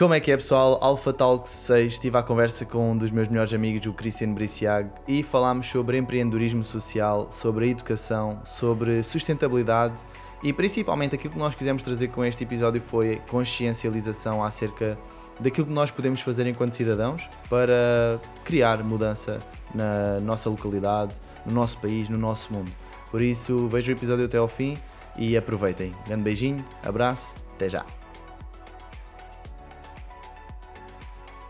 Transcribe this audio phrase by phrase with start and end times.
[0.00, 0.78] Como é que é, pessoal?
[0.80, 4.88] Alpha Talk 6, estive à conversa com um dos meus melhores amigos, o Cristiano Briciag,
[5.06, 10.02] e falámos sobre empreendedorismo social, sobre a educação, sobre sustentabilidade
[10.42, 14.96] e principalmente aquilo que nós quisemos trazer com este episódio foi consciencialização acerca
[15.38, 19.38] daquilo que nós podemos fazer enquanto cidadãos para criar mudança
[19.74, 21.12] na nossa localidade,
[21.44, 22.72] no nosso país, no nosso mundo.
[23.10, 24.78] Por isso, vejam o episódio até ao fim
[25.14, 25.94] e aproveitem.
[26.06, 27.99] Grande beijinho, abraço, até já!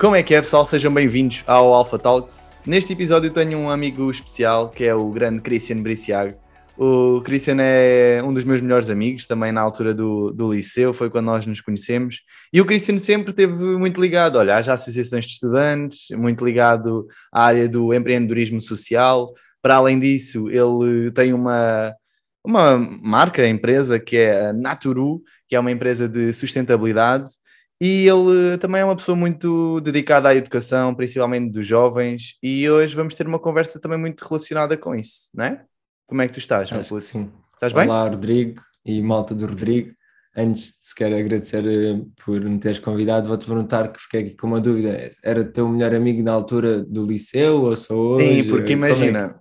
[0.01, 0.65] Como é que é, pessoal?
[0.65, 2.63] Sejam bem-vindos ao Alpha Talks.
[2.65, 6.39] Neste episódio tenho um amigo especial que é o grande Christian Briciago.
[6.75, 11.11] O Christian é um dos meus melhores amigos, também na altura do, do liceu, foi
[11.11, 12.23] quando nós nos conhecemos.
[12.51, 17.45] E o Christian sempre esteve muito ligado, olha, às associações de estudantes, muito ligado à
[17.45, 19.31] área do empreendedorismo social.
[19.61, 21.95] Para além disso, ele tem uma,
[22.43, 27.33] uma marca, empresa, que é a Naturu, que é uma empresa de sustentabilidade
[27.81, 32.95] e ele também é uma pessoa muito dedicada à educação, principalmente dos jovens, e hoje
[32.95, 35.65] vamos ter uma conversa também muito relacionada com isso, não é?
[36.07, 36.71] Como é que tu estás?
[36.71, 37.31] Acho que sim.
[37.55, 37.87] Estás bem?
[37.89, 39.93] Olá, Rodrigo e malta do Rodrigo.
[40.37, 44.47] Antes de sequer agradecer eh, por me teres convidado, vou-te perguntar que fiquei aqui com
[44.47, 45.11] uma dúvida.
[45.25, 48.43] Era teu melhor amigo na altura do liceu ou só hoje?
[48.43, 49.41] Sim, porque imagina,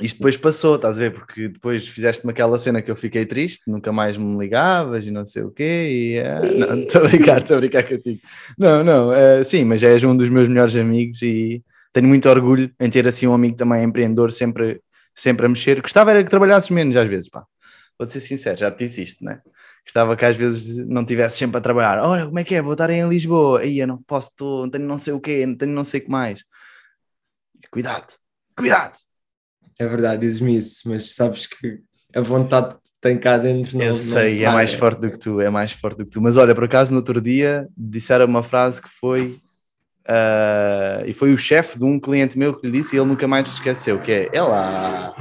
[0.00, 1.12] isto depois passou, estás a ver?
[1.12, 5.24] Porque depois fizeste-me aquela cena que eu fiquei triste, nunca mais me ligavas e não
[5.24, 5.88] sei o quê.
[5.90, 8.20] E, uh, não, estou a brincar, estou a brincar contigo.
[8.58, 12.72] Não, não, uh, sim, mas és um dos meus melhores amigos e tenho muito orgulho
[12.80, 14.80] em ter assim um amigo também empreendedor, sempre,
[15.14, 15.80] sempre a mexer.
[15.80, 17.44] Gostava era que trabalhasses menos às vezes, pá.
[17.98, 19.40] Vou-te ser sincero, já te disse isto, né?
[19.84, 22.00] Gostava que às vezes não tivesse sempre a trabalhar.
[22.00, 22.62] Olha, como é que é?
[22.62, 23.60] Vou estar em Lisboa.
[23.60, 26.10] Aí eu não posso, tô, tenho não sei o quê, tenho não sei o que
[26.10, 26.42] mais.
[27.70, 28.14] Cuidado,
[28.56, 28.96] cuidado
[29.78, 31.80] é verdade, dizes-me isso, mas sabes que
[32.14, 35.18] a vontade que tem cá dentro não Eu sei, não é mais forte do que
[35.18, 36.20] tu, é mais forte do que tu.
[36.20, 39.36] Mas olha, por acaso no outro dia disseram uma frase que foi.
[40.06, 43.26] Uh, e foi o chefe de um cliente meu que lhe disse e ele nunca
[43.26, 45.14] mais se esqueceu, que é ela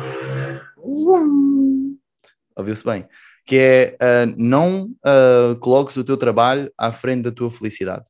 [2.56, 3.08] ouviu-se bem,
[3.46, 8.04] que é uh, não uh, coloques o teu trabalho à frente da tua felicidade.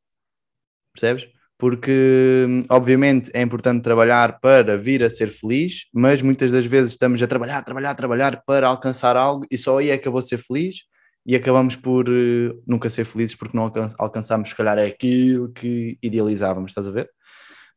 [0.94, 1.28] Percebes?
[1.64, 7.24] Porque obviamente é importante trabalhar para vir a ser feliz, mas muitas das vezes estamos
[7.24, 10.38] a trabalhar, trabalhar, trabalhar para alcançar algo e só aí é que eu vou ser
[10.40, 10.80] feliz
[11.26, 15.54] e acabamos por uh, nunca ser felizes porque não alcan alcançamos, se calhar, é aquilo
[15.54, 17.10] que idealizávamos, estás a ver?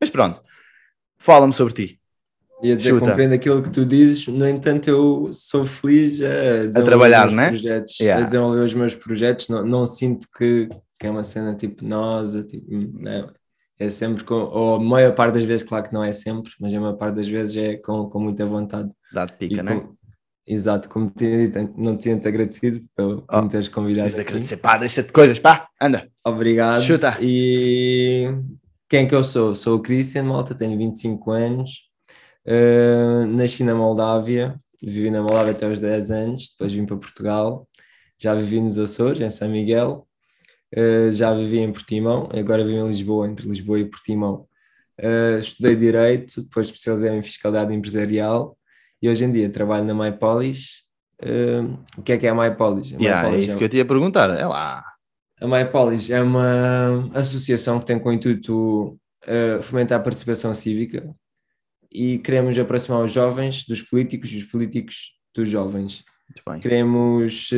[0.00, 0.42] Mas pronto,
[1.16, 2.00] fala-me sobre ti.
[2.64, 3.06] E a dizer, Chuta.
[3.06, 7.50] compreendo aquilo que tu dizes, no entanto, eu sou feliz a, a trabalhar, né?
[7.50, 8.20] projetos, yeah.
[8.20, 9.48] a desenvolver os meus projetos.
[9.48, 10.68] Não, não sinto que,
[10.98, 13.30] que é uma cena tipo nossa, tipo, não,
[13.78, 16.74] é sempre com, ou a maior parte das vezes, claro que não é sempre, mas
[16.74, 18.90] a maior parte das vezes é com, com muita vontade.
[19.12, 19.88] Dá de pica, não é?
[20.46, 24.04] Exato, como tinha dito, não tinha-te agradecido pelo, por oh, me teres convidado.
[24.04, 26.08] Preciso de agradecer, pá, deixa-te coisas, pá, anda.
[26.24, 26.82] Obrigado.
[26.82, 27.18] Chuta.
[27.20, 28.32] E
[28.88, 29.56] quem que eu sou?
[29.56, 31.80] Sou o Christian Malta, tenho 25 anos,
[32.46, 37.68] uh, nasci na Moldávia, vivi na Moldávia até aos 10 anos, depois vim para Portugal,
[38.16, 40.06] já vivi nos Açores, em São Miguel,
[40.74, 44.46] Uh, já vivi em Portimão, agora vivo em Lisboa, entre Lisboa e Portimão.
[45.00, 48.56] Uh, estudei Direito, depois especializei em Fiscalidade Empresarial
[49.00, 50.84] e hoje em dia trabalho na MyPolis.
[51.22, 52.94] Uh, o que é que é a MyPolis?
[52.94, 54.84] A yeah, é isso é que eu te ia perguntar, é lá.
[55.40, 58.98] A MyPolis é uma associação que tem como intuito
[59.62, 61.12] fomentar a participação cívica
[61.92, 66.04] e queremos aproximar os jovens dos políticos e os políticos dos jovens.
[66.60, 67.50] Queremos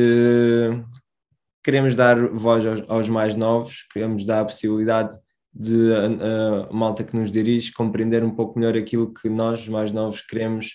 [1.63, 5.17] queremos dar voz aos, aos, mais novos, queremos dar a possibilidade
[5.53, 9.67] de a, a, malta que nos dirige compreender um pouco melhor aquilo que nós, os
[9.67, 10.73] mais novos, queremos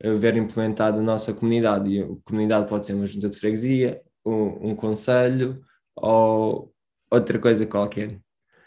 [0.00, 1.90] eh, ver implementado na nossa comunidade.
[1.90, 5.62] E a comunidade pode ser uma junta de freguesia, um, um conselho
[5.94, 6.72] ou
[7.10, 8.20] outra coisa qualquer.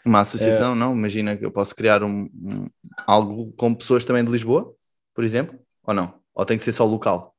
[0.04, 0.92] Uma associação, não?
[0.92, 2.68] Imagina que eu posso criar um, um,
[3.06, 4.74] algo com pessoas também de Lisboa,
[5.14, 6.14] por exemplo, ou não?
[6.34, 7.36] Ou tem que ser só local?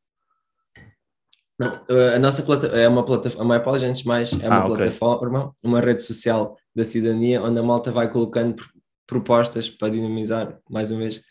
[2.16, 5.40] A nossa plataforma é uma plataforma, a MyPolis, antes de mais, é uma ah, plataforma,
[5.46, 5.54] okay.
[5.64, 8.64] uma rede social da cidadania, onde a malta vai colocando
[9.06, 11.22] propostas para dinamizar, mais uma vez,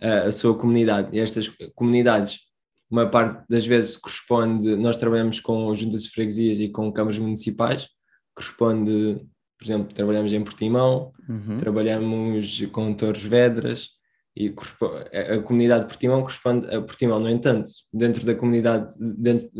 [0.00, 1.08] a, a sua comunidade.
[1.12, 2.40] E estas comunidades,
[2.90, 7.88] uma parte das vezes corresponde, nós trabalhamos com juntas de freguesias e com câmaras municipais,
[8.34, 9.20] corresponde,
[9.58, 11.58] por exemplo, trabalhamos em Portimão, uhum.
[11.58, 13.97] trabalhamos com Torres Vedras,
[14.38, 14.54] e
[15.32, 17.18] a comunidade de Portimão corresponde a Portimão.
[17.18, 19.50] No entanto, dentro da comunidade, dentro,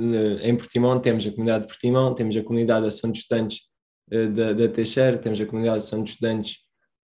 [0.40, 3.62] em Portimão, temos a comunidade de Portimão, temos a comunidade de ação de estudantes
[4.08, 6.58] eh, da, da Teixeira, temos a comunidade de ação de estudantes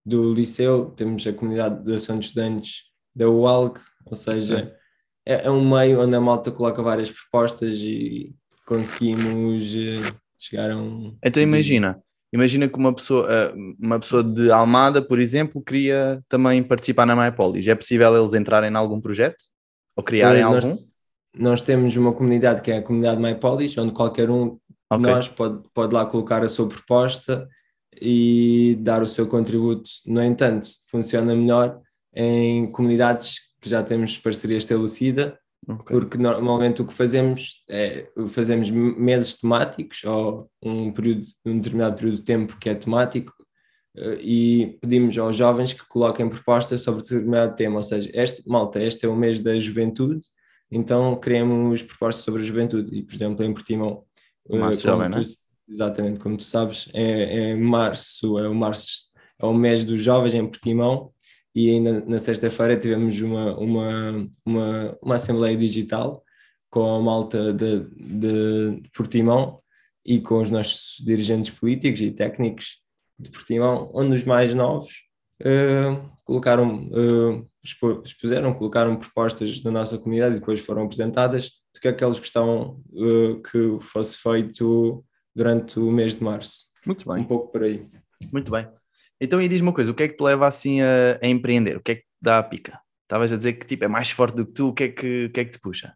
[0.05, 2.83] do Liceu, temos a comunidade de ação de estudantes
[3.13, 4.73] da UALC, ou seja,
[5.25, 8.33] é, é, um meio onde a malta coloca várias propostas e
[8.65, 11.17] conseguimos eh, chegar a um.
[11.21, 12.01] Então imagina,
[12.35, 17.15] imagina que uma pessoa, eh, uma pessoa de Almada, por exemplo, queria também participar na
[17.15, 17.67] MyPolis.
[17.67, 19.37] É possível eles entrarem em algum projeto?
[19.95, 20.77] Ou criarem nós, algum?
[21.37, 24.57] Nós temos uma comunidade que é a comunidade MyPolis, onde qualquer um
[24.91, 24.97] okay.
[24.97, 27.47] de nós pode, pode lá colocar a sua proposta
[28.01, 29.89] e dar o seu contributo.
[30.05, 31.79] No entanto, funciona melhor
[32.13, 35.99] em comunidades que já temos parceria estabelecida, okay.
[35.99, 42.17] porque normalmente o que fazemos é fazemos meses temáticos ou um, período, um determinado período
[42.17, 43.33] de tempo que é temático
[43.95, 48.81] eh, e pedimos aos jovens que coloquem propostas sobre determinado tema, ou seja, este, malta,
[48.81, 50.21] este é o mês da juventude,
[50.69, 54.03] então criamos propostas sobre a juventude e, por exemplo, em Portimão,
[54.49, 55.21] eh, março jovem, tu,
[55.67, 59.05] Exatamente, como tu sabes, é, é março, é o março,
[59.41, 61.11] é o mês dos jovens em Portimão
[61.55, 66.21] e ainda na sexta-feira tivemos uma, uma, uma, uma assembleia digital
[66.69, 69.61] com a malta de, de Portimão
[70.05, 72.81] e com os nossos dirigentes políticos e técnicos
[73.17, 74.93] de Portimão, onde os mais novos
[75.41, 77.49] uh, colocaram, uh,
[78.03, 82.19] expuseram, colocaram propostas da nossa comunidade e depois foram apresentadas do que é que eles
[82.19, 85.03] gostavam uh, que fosse feito
[85.33, 86.65] durante o mês de março.
[86.85, 87.23] Muito bem.
[87.23, 87.87] Um pouco por aí.
[88.31, 88.67] Muito bem.
[89.19, 91.77] Então, e diz-me uma coisa, o que é que te leva assim a, a, empreender?
[91.77, 92.79] O que é que te dá a pica?
[93.03, 95.25] Estavas a dizer que tipo, é mais forte do que tu, o que é que,
[95.25, 95.95] o que, é que te puxa?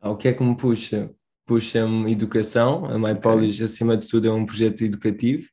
[0.00, 1.10] Ah, o que é que me puxa?
[1.46, 3.66] Puxa-me educação, a MyPolis okay.
[3.66, 5.48] acima de tudo é um projeto educativo,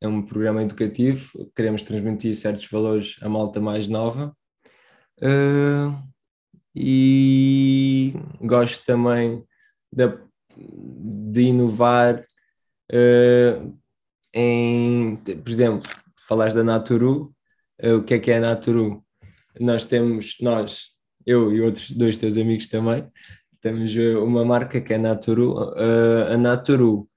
[0.00, 4.36] é um programa educativo, queremos transmitir certos valores à malta mais nova
[5.20, 6.02] uh,
[6.74, 9.44] e gosto também
[9.92, 10.18] de,
[10.56, 12.24] de inovar
[12.90, 13.78] uh,
[14.34, 15.90] em, por exemplo,
[16.26, 17.34] falaste da Naturu,
[17.82, 19.04] uh, o que é que é a Naturu?
[19.60, 20.90] Nós temos, nós,
[21.26, 23.06] eu e outros dois teus amigos também,
[23.60, 25.54] temos uma marca que é Naturu.
[25.72, 27.08] Uh, a Naturu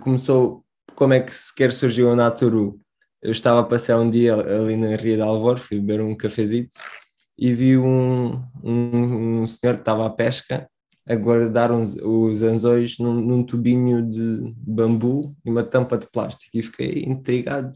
[0.00, 0.64] começou,
[0.94, 2.80] como é que sequer surgiu a Naturu?
[3.20, 6.76] Eu estava a passear um dia ali na Ria de Alvor, fui beber um cafezito
[7.38, 10.68] e vi um, um, um senhor que estava à pesca
[11.08, 16.56] a guardar uns, os anzóis num, num, tubinho de bambu e uma tampa de plástico
[16.56, 17.70] e fiquei intrigado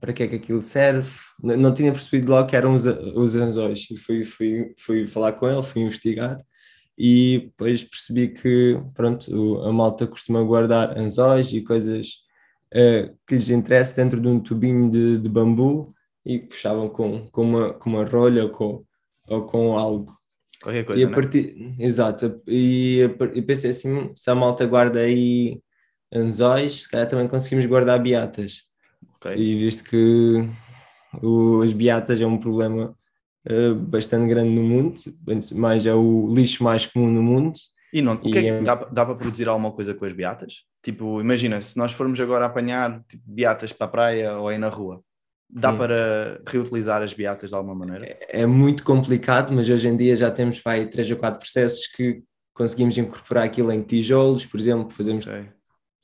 [0.00, 1.10] para que é que aquilo serve?
[1.42, 3.86] Não, não tinha percebido logo que eram os, os anzóis.
[3.90, 6.38] E fui, fui, fui falar com ele, fui investigar.
[6.96, 12.08] E depois percebi que pronto, a malta costuma guardar anzóis e coisas
[12.72, 15.94] uh, que lhes interessa dentro de um tubinho de, de bambu
[16.24, 18.84] e fechavam com, com, uma, com uma rolha ou com,
[19.28, 20.12] ou com algo.
[20.62, 21.14] Qualquer coisa, e a né?
[21.14, 23.00] partir, Exato, e,
[23.34, 25.60] e pensei assim, se a malta guarda aí
[26.12, 28.62] anzóis, se calhar também conseguimos guardar beatas.
[29.24, 29.42] Okay.
[29.42, 30.48] E visto que
[31.22, 32.94] o, as beatas é um problema
[33.48, 34.98] uh, bastante grande no mundo,
[35.54, 37.54] mas é o lixo mais comum no mundo.
[37.92, 38.62] E não, o que é que é...
[38.62, 40.64] dá, dá para produzir alguma coisa com as beatas?
[40.82, 44.68] Tipo, imagina, se nós formos agora apanhar tipo, beatas para a praia ou aí na
[44.68, 45.02] rua,
[45.56, 45.78] Dá hum.
[45.78, 48.06] para reutilizar as beatas de alguma maneira?
[48.06, 51.86] É, é muito complicado, mas hoje em dia já temos vai, três ou quatro processos
[51.86, 52.22] que
[52.52, 55.48] conseguimos incorporar aquilo em tijolos, por exemplo, fazemos, okay.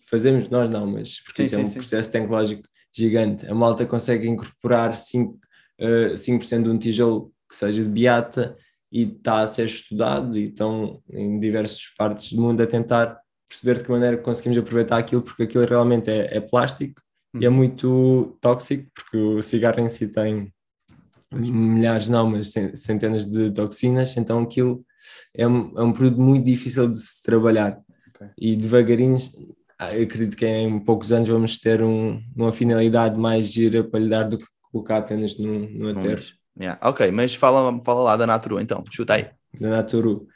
[0.07, 1.79] fazemos nós não, mas porque sim, isso sim, é um sim.
[1.79, 3.47] processo tecnológico gigante.
[3.47, 5.35] A malta consegue incorporar 5%,
[6.15, 8.57] uh, 5 de um tijolo que seja de beata
[8.93, 13.79] e está a ser estudado e estão em diversas partes do mundo a tentar perceber
[13.79, 17.01] de que maneira conseguimos aproveitar aquilo, porque aquilo realmente é, é plástico
[17.39, 17.55] e é uhum.
[17.57, 20.53] muito tóxico, porque o cigarro em si tem
[21.33, 24.85] milhares, não, mas centenas de toxinas, então aquilo
[25.35, 27.81] é um, é um produto muito difícil de se trabalhar.
[28.15, 28.29] Okay.
[28.37, 29.17] E devagarinho,
[29.81, 34.11] ah, acredito que em poucos anos vamos ter um, uma finalidade mais gira para lhe
[34.11, 36.23] dar do que colocar apenas no, no aterro.
[36.61, 36.79] Yeah.
[36.87, 39.31] Ok, mas fala, fala lá da Naturu então, chuta aí.
[39.59, 40.27] Da Naturu.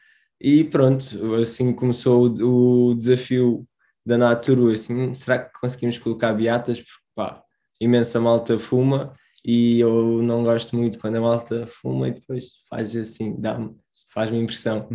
[0.41, 3.69] E pronto, assim começou o, o desafio
[4.05, 6.79] da Naturu, assim, será que conseguimos colocar beatas?
[6.79, 7.43] Porque, pá,
[7.79, 9.13] imensa malta fuma
[9.45, 13.77] e eu não gosto muito quando a malta fuma e depois faz assim, dá-me,
[14.11, 14.89] faz-me impressão.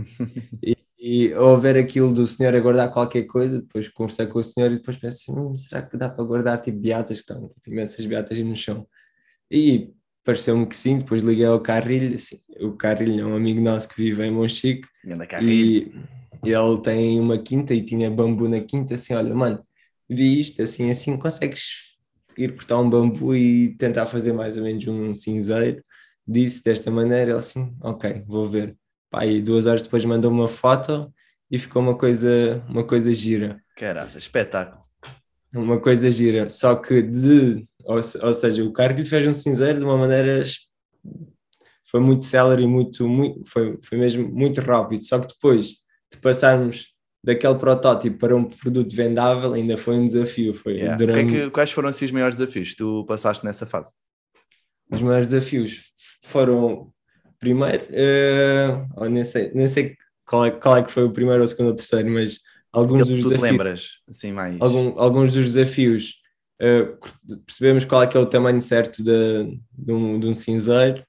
[0.64, 4.44] e, e ao ver aquilo do senhor a guardar qualquer coisa, depois conversei com o
[4.44, 7.48] senhor e depois pensei assim, hum, será que dá para guardar tipo beatas que estão,
[7.50, 8.88] tipo, imensas beatas no chão?
[9.52, 9.92] E
[10.24, 13.96] pareceu-me que sim, depois liguei ao Carrilho, assim, o Carrilho é um amigo nosso que
[14.02, 14.88] vive em Monchique
[15.42, 15.92] e
[16.44, 19.66] ele tem uma quinta e tinha bambu na quinta, assim, olha, mano,
[20.10, 21.70] vi isto, assim, assim, consegues
[22.38, 25.84] ir cortar um bambu e tentar fazer mais ou menos um cinzeiro,
[26.28, 28.78] disse desta maneira, ele assim, ok, vou ver.
[29.10, 31.12] Pá, e duas horas depois mandou uma foto
[31.50, 33.62] e ficou uma coisa, uma coisa gira.
[33.76, 34.84] Caraca, espetáculo.
[35.54, 39.80] Uma coisa gira, só que de, ou, ou seja, o que lhe fez um cinzeiro
[39.80, 40.44] de uma maneira
[41.90, 45.78] foi muito célere e muito, muito foi, foi mesmo muito rápido, só que depois
[46.12, 50.54] de passarmos daquele protótipo para um produto vendável ainda foi um desafio.
[50.54, 50.96] Foi yeah.
[50.96, 51.32] durante...
[51.32, 53.94] que é que, quais foram assim, os maiores desafios que tu passaste nessa fase?
[54.92, 55.92] Os maiores desafios
[56.24, 56.92] foram,
[57.40, 61.46] primeiro, uh, nem, sei, nem sei qual é, qual é que foi o primeiro, ou
[61.46, 62.40] o segundo ou o terceiro, mas
[62.72, 63.42] alguns dos desafios.
[63.42, 64.60] lembras, assim, mais.
[64.60, 66.20] Algum, alguns dos desafios
[66.62, 71.04] uh, percebemos qual é que é o tamanho certo de, de, um, de um cinzeiro.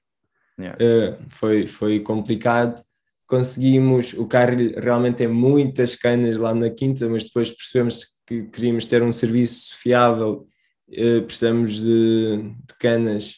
[0.59, 0.77] Yeah.
[0.83, 2.83] Uh, foi, foi complicado.
[3.27, 8.85] Conseguimos, o carro realmente tem muitas canas lá na quinta, mas depois percebemos que queríamos
[8.85, 10.47] ter um serviço fiável,
[10.89, 13.37] uh, precisamos de, de canas,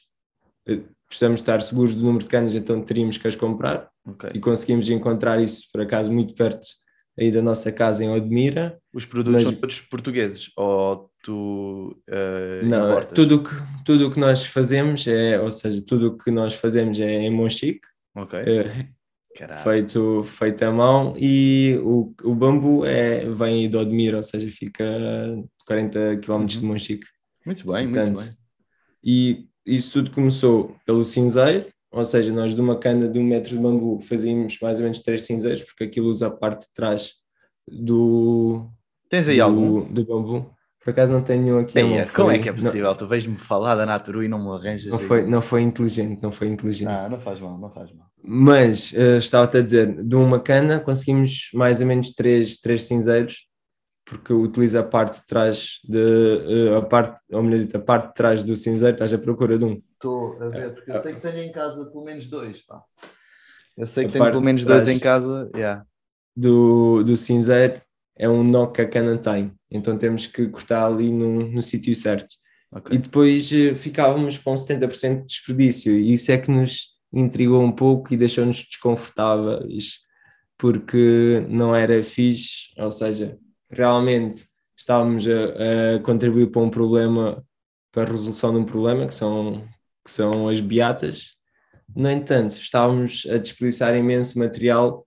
[1.13, 3.87] precisamos estar seguros do número de canas, então teríamos que as comprar.
[4.03, 4.31] Okay.
[4.33, 6.67] E conseguimos encontrar isso, por acaso, muito perto
[7.17, 8.79] aí da nossa casa em Odmira.
[8.91, 9.43] Os produtos mas...
[9.43, 13.13] são todos portugueses ou tu uh, Não, importas?
[13.13, 13.51] tudo que,
[13.85, 17.87] tudo que nós fazemos é, ou seja, tudo o que nós fazemos é em Monchique.
[18.15, 18.39] Ok.
[18.39, 24.49] Uh, feito, feito à mão e o, o bambu é, vem de Odmira, ou seja,
[24.49, 24.83] fica
[25.67, 26.45] 40 km uhum.
[26.47, 27.05] de Monchique.
[27.45, 28.37] Muito bem, muito bem.
[29.03, 33.51] E isso tudo começou pelo cinzeiro, ou seja, nós de uma cana de um metro
[33.51, 37.13] de bambu fazíamos mais ou menos três cinzeiros, porque aquilo usa a parte de trás
[37.67, 38.67] do.
[39.09, 39.81] Tens aí do, algum?
[39.81, 40.53] Do bambu.
[40.83, 41.81] Por acaso não tenho aqui.
[41.81, 42.89] Mão, como é que é possível?
[42.89, 44.91] Não, tu vês-me falar da Naturu e não me arranjas.
[44.91, 46.89] Não foi, não foi inteligente, não foi inteligente.
[46.89, 48.07] Não, não faz mal, não faz mal.
[48.21, 53.47] Mas uh, estava-te a dizer, de uma cana conseguimos mais ou menos três, três cinzeiros
[54.13, 58.09] porque utiliza a parte de trás de uh, a parte, ou melhor dito, a parte
[58.09, 59.81] de trás do cinzeiro, estás à procura de um.
[59.93, 62.81] Estou a ver, porque eu sei que tenho em casa pelo menos dois, pá.
[63.75, 65.83] Eu sei que tenho pelo menos dois em casa, yeah.
[66.35, 67.81] do, do cinzeiro
[68.15, 71.95] é um nó que a cana tem, então temos que cortar ali no, no sítio
[71.95, 72.35] certo.
[72.71, 72.95] Okay.
[72.95, 77.71] E depois uh, ficávamos com 70% de desperdício, e isso é que nos intrigou um
[77.71, 79.99] pouco e deixou-nos desconfortáveis,
[80.57, 83.37] porque não era fixe, ou seja,
[83.75, 84.45] realmente
[84.77, 87.43] estávamos a, a, contribuir para um problema,
[87.91, 89.67] para a resolução de um problema, que são,
[90.03, 91.31] que são as beatas.
[91.95, 95.05] No entanto, estávamos a desperdiçar imenso material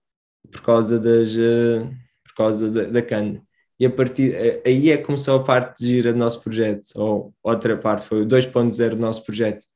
[0.51, 1.89] por causa, das, uh,
[2.25, 3.43] por causa da, da cana.
[3.79, 7.35] E a partir aí é que começou a parte de gira do nosso projeto, ou
[7.43, 9.67] outra parte, foi o 2.0 do nosso projeto.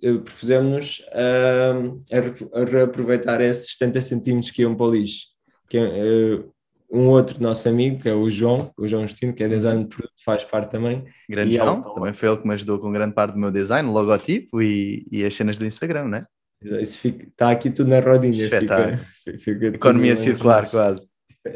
[0.00, 5.26] Propusemos-nos a, a, reaproveitar esses 70 centímetros que iam para o lixo,
[5.68, 6.50] que, uh,
[6.90, 9.88] um outro nosso amigo, que é o João, o João Justino, que é design de
[9.88, 11.04] produto, faz parte também.
[11.28, 13.38] Grande e é João, é também foi ele que me ajudou com grande parte do
[13.38, 16.24] meu design, logotipo e, e as cenas do Instagram, né?
[16.62, 18.48] Isso fica, está aqui tudo na rodinha.
[18.50, 19.00] Fica,
[19.38, 21.06] fica Economia circular, quase.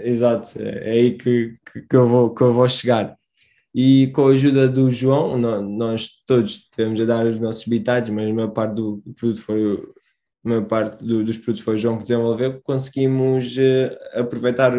[0.03, 3.14] Exato, é aí que, que, que, eu vou, que eu vou chegar.
[3.75, 8.31] E com a ajuda do João, nós todos tivemos a dar os nossos bitados, mas
[8.31, 9.83] a maior parte do produto foi
[10.45, 14.73] a maior parte do, dos produtos foi o João que desenvolveu, conseguimos uh, aproveitar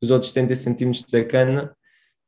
[0.00, 1.76] os outros 70 centímetros da cana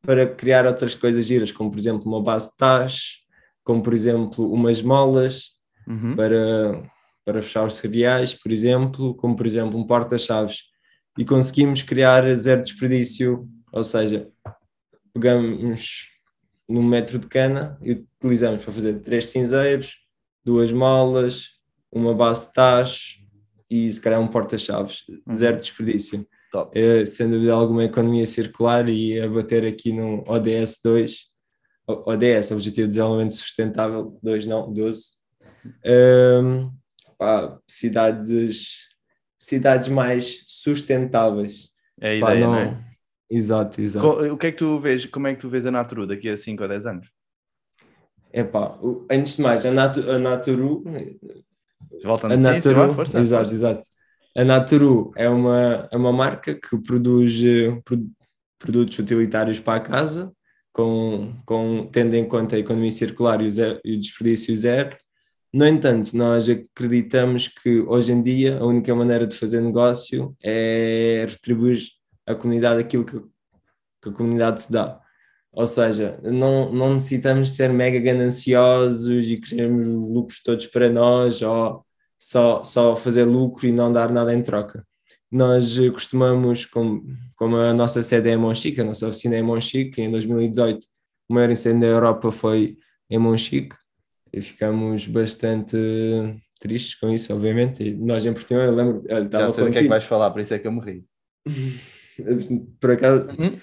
[0.03, 3.21] para criar outras coisas giras, como por exemplo uma base de tás,
[3.62, 5.50] como por exemplo umas molas
[5.87, 6.17] uhum.
[6.17, 6.91] para,
[7.25, 10.71] para fechar os cereais, por exemplo, como por exemplo um porta-chaves.
[11.19, 14.29] E conseguimos criar zero desperdício, ou seja,
[15.12, 16.09] pegamos
[16.69, 19.97] num metro de cana e utilizamos para fazer três cinzeiros,
[20.45, 21.49] duas molas,
[21.93, 23.17] uma base de tás
[23.69, 25.35] e se calhar um porta-chaves, uhum.
[25.35, 26.27] zero desperdício.
[26.50, 26.76] Top.
[26.78, 31.30] É, sem dúvida alguma, economia circular e a bater aqui no ODS 2,
[31.87, 35.04] ODS, Objetivo de Desenvolvimento Sustentável, 2 não, 12.
[36.42, 36.73] Um,
[37.16, 38.88] pá, cidades,
[39.38, 41.71] cidades mais sustentáveis.
[42.00, 42.52] É a pá, ideia, não...
[42.52, 42.85] não é?
[43.30, 44.07] Exato, exato.
[44.07, 46.37] O que é que tu vês, como é que tu vês a Naturu daqui a
[46.37, 47.09] 5 ou 10 anos?
[48.33, 48.76] É pá,
[49.11, 50.83] antes de mais, a, Natu, a Naturu...
[52.02, 53.83] Voltando a Naturu, sim, força, exato, exato.
[54.37, 57.81] A Naturu é uma, é uma marca que produz eh,
[58.59, 60.33] produtos utilitários para a casa,
[60.73, 64.97] com, com, tendo em conta a economia circular e o, zero, e o desperdício zero.
[65.53, 71.27] No entanto, nós acreditamos que hoje em dia a única maneira de fazer negócio é
[71.29, 71.81] retribuir
[72.25, 73.19] à comunidade aquilo que,
[74.01, 75.01] que a comunidade te dá.
[75.53, 81.85] Ou seja, não, não necessitamos ser mega gananciosos e queremos lucros todos para nós ou
[82.21, 84.87] só, só fazer lucro e não dar nada em troca.
[85.33, 87.03] Nós costumamos, como,
[87.35, 90.85] como a nossa sede é em Monchique, a nossa oficina é em Monchique, em 2018
[91.29, 92.77] o maior incêndio da Europa foi
[93.09, 93.77] em Monchique
[94.33, 95.77] e ficamos bastante
[96.59, 97.85] tristes com isso, obviamente.
[97.85, 99.05] E nós em Portugal, eu lembro.
[99.09, 99.69] Já sei contigo.
[99.69, 101.05] o que é que vais falar, por isso é que eu morri.
[102.79, 103.59] Por acaso, uhum.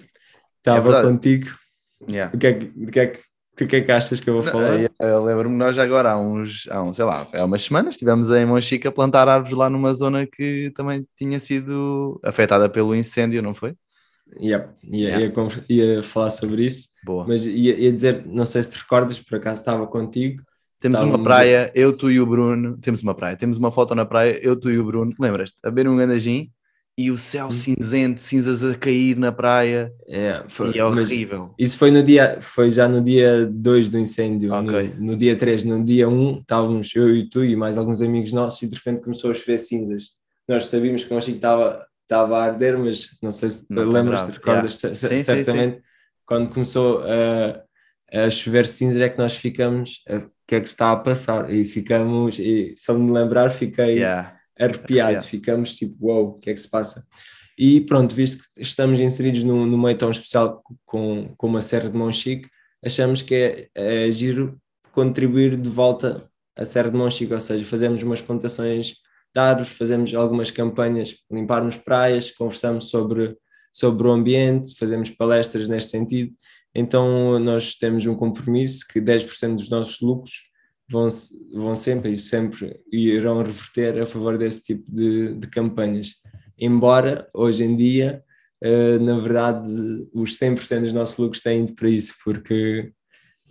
[0.58, 1.48] estava é contigo.
[2.10, 2.36] Yeah.
[2.36, 3.20] O que é que, o que, é que
[3.58, 4.80] Tu que é que achas que eu vou falar?
[4.80, 8.30] Eu, eu lembro-me nós agora há uns, há uns, sei lá, há umas semanas estivemos
[8.30, 13.42] em Monchique a plantar árvores lá numa zona que também tinha sido afetada pelo incêndio,
[13.42, 13.74] não foi?
[14.40, 15.34] Yeah, ia, yeah.
[15.68, 16.90] Ia, ia, falar sobre isso.
[17.04, 17.26] Boa.
[17.28, 20.44] Mas ia, ia, dizer, não sei se te recordas, por acaso estava contigo.
[20.80, 22.78] Temos uma praia, eu, tu e o Bruno.
[22.78, 25.12] Temos uma praia, temos uma foto na praia, eu, tu e o Bruno.
[25.20, 25.58] Lembras-te?
[25.64, 26.52] A ver um gandagim
[26.98, 27.52] e o céu hum.
[27.52, 29.94] cinzento, cinzas a cair na praia.
[30.08, 31.54] É, foi, e é horrível.
[31.58, 34.52] Isso foi no dia, foi já no dia 2 do incêndio.
[34.52, 34.94] Okay.
[34.98, 38.02] No, no, dia 3, no dia 1, um, estávamos eu e tu e mais alguns
[38.02, 40.16] amigos nossos e de repente começou a chover cinzas.
[40.48, 44.26] Nós sabíamos que o Chico estava, estava a arder, mas não sei se não lembras,
[44.26, 44.98] te recordas yeah.
[44.98, 45.76] sim, certamente.
[45.76, 45.88] Sim, sim.
[46.26, 50.92] Quando começou a, a chover cinzas é que nós ficamos, o que é que está
[50.94, 51.54] a passar?
[51.54, 54.00] E ficamos, e só me lembrar, fiquei.
[54.00, 57.06] Yeah arrepiados, ficamos tipo, uau, wow, o que é que se passa?
[57.58, 61.90] E pronto, visto que estamos inseridos no, no meio tão especial com, com a Serra
[61.90, 62.48] de Monchique,
[62.86, 64.62] achamos que é, é giro
[64.92, 68.96] contribuir de volta à Serra de Monchique, ou seja, fazemos umas plantações
[69.34, 73.36] de árvores, fazemos algumas campanhas, limparmos praias, conversamos sobre,
[73.72, 76.36] sobre o ambiente, fazemos palestras neste sentido.
[76.74, 80.47] Então, nós temos um compromisso que 10% dos nossos lucros
[80.90, 81.08] vão,
[81.54, 86.16] vão sempre e sempre irão reverter a favor desse tipo de, de campanhas.
[86.58, 88.24] Embora hoje em dia,
[88.64, 89.70] uh, na verdade,
[90.14, 92.92] os 100% dos nossos lucros têm ido para isso, porque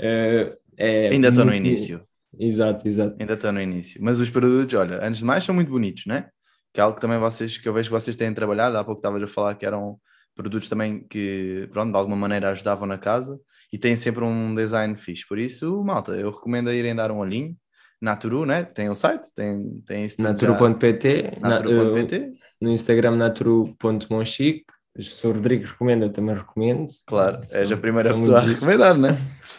[0.00, 1.08] uh, é.
[1.08, 2.02] Ainda estão no início.
[2.38, 3.16] Exato, exato.
[3.18, 4.00] Ainda estão no início.
[4.02, 6.28] Mas os produtos, olha, antes de mais, são muito bonitos, né?
[6.72, 8.76] Que é algo que também vocês, que eu vejo que vocês têm trabalhado.
[8.76, 9.98] Há pouco estavas a falar que eram
[10.34, 13.40] produtos também que, pronto, de alguma maneira ajudavam na casa
[13.72, 15.26] e têm sempre um design fixe.
[15.26, 17.56] Por isso, malta, eu recomendo a irem dar um olhinho.
[18.00, 18.62] Naturu, né?
[18.64, 20.22] Tem o site, tem, tem isso.
[20.22, 22.32] Naturu.pt, Naturu.pt.
[22.60, 24.64] No Instagram, naturu.monchique.
[24.98, 26.86] Se o Rodrigo recomenda, também recomendo.
[27.06, 29.18] Claro, és a primeira pessoa a recomendar, né?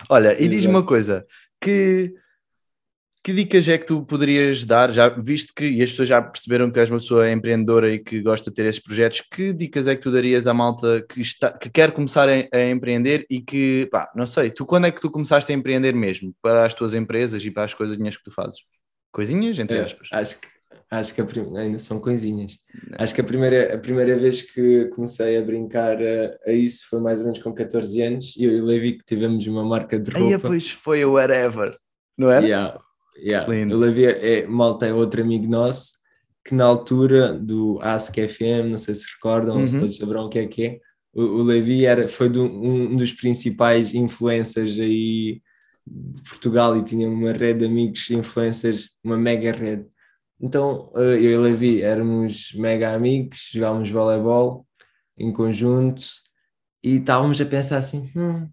[0.10, 1.26] Olha, e diz-me uma coisa:
[1.62, 2.14] que
[3.28, 6.72] que dicas é que tu poderias dar, já visto que e as pessoas já perceberam
[6.72, 9.98] que és uma pessoa empreendedora e que gosta de ter esses projetos, que dicas é
[9.98, 13.90] que tu darias à malta que, está, que quer começar a, a, empreender e que,
[13.92, 16.94] pá, não sei, tu quando é que tu começaste a empreender mesmo para as tuas
[16.94, 18.62] empresas e para as coisinhas que tu fazes?
[19.12, 20.08] Coisinhas, entre é, aspas.
[20.10, 20.48] acho que,
[20.90, 21.58] acho que prim...
[21.58, 22.58] ainda são coisinhas.
[22.90, 22.98] Não.
[22.98, 27.02] Acho que a primeira, a primeira vez que comecei a brincar a, a, isso foi
[27.02, 30.00] mais ou menos com 14 anos e eu e o Levi que tivemos uma marca
[30.00, 30.26] de roupa.
[30.26, 31.78] Aí depois foi o Whatever,
[32.18, 32.42] não é?
[32.42, 32.87] Yeah
[33.18, 33.52] Yeah.
[33.52, 33.76] Lindo.
[33.76, 35.98] O Levi é, Malta é outro amigo nosso
[36.48, 39.68] que na altura do Ask FM, não sei se recordam, uhum.
[39.68, 40.80] se todos saberão o que é que é,
[41.14, 45.42] o, o Levi era, foi do, um dos principais influencers aí
[45.86, 49.86] de Portugal e tinha uma rede de amigos influencers, uma mega rede.
[50.40, 54.66] Então eh, eu e o Levi éramos mega amigos, jogávamos voleibol
[55.18, 56.06] em conjunto
[56.84, 58.48] e estávamos a pensar assim, hum,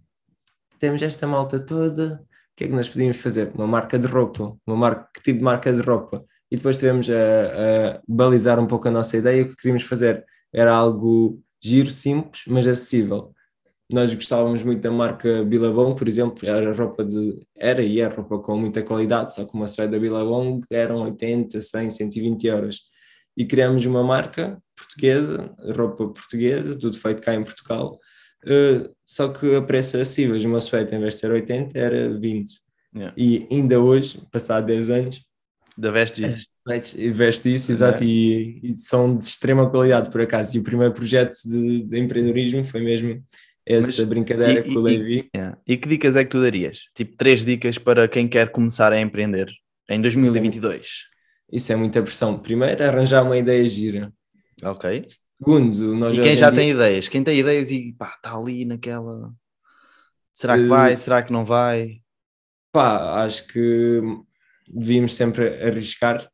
[0.79, 2.25] temos esta malta toda,
[2.57, 3.51] que é que nós podíamos fazer?
[3.55, 6.25] Uma marca de roupa, uma marca, que tipo de marca de roupa?
[6.51, 7.15] E depois tivemos a,
[7.97, 12.43] a balizar um pouco a nossa ideia, o que queríamos fazer era algo giro, simples,
[12.47, 13.33] mas acessível.
[13.93, 18.39] Nós gostávamos muito da marca Billabong, por exemplo, era roupa de, era e é roupa
[18.39, 22.83] com muita qualidade, só que uma suéte da Billabong eram 80, 100, 120 euros.
[23.37, 27.99] E criamos uma marca portuguesa, roupa portuguesa, tudo feito cá em Portugal,
[28.45, 32.53] Uh, só que a preços acessíveis, uma suéte em vez de ser 80 era 20.
[32.95, 33.15] Yeah.
[33.17, 35.25] E ainda hoje, passado 10 anos,
[35.77, 36.47] da veste isso.
[37.13, 40.57] Veste isso, exato, e, e, são de extrema qualidade por acaso.
[40.57, 43.23] E o primeiro projeto de, de empreendedorismo foi mesmo
[43.67, 45.29] essa Mas, brincadeira e, com o Levi.
[45.35, 45.59] Yeah.
[45.67, 46.85] E que dicas é que tu darias?
[46.95, 49.53] Tipo, três dicas para quem quer começar a empreender
[49.91, 50.81] em 2022.
[50.81, 50.89] Isso
[51.53, 52.39] é, isso é muita pressão.
[52.39, 54.13] Primeiro, arranjar uma ideia gira.
[54.63, 55.05] Ok.
[55.39, 56.59] Segundo, nós e quem já dia...
[56.59, 57.09] tem ideias?
[57.09, 59.33] Quem tem ideias e pá, está ali naquela.
[60.33, 60.95] Será que vai?
[60.95, 60.99] Uh...
[60.99, 62.01] Será que não vai?
[62.73, 64.01] Pá, acho que
[64.69, 66.29] devíamos sempre arriscar,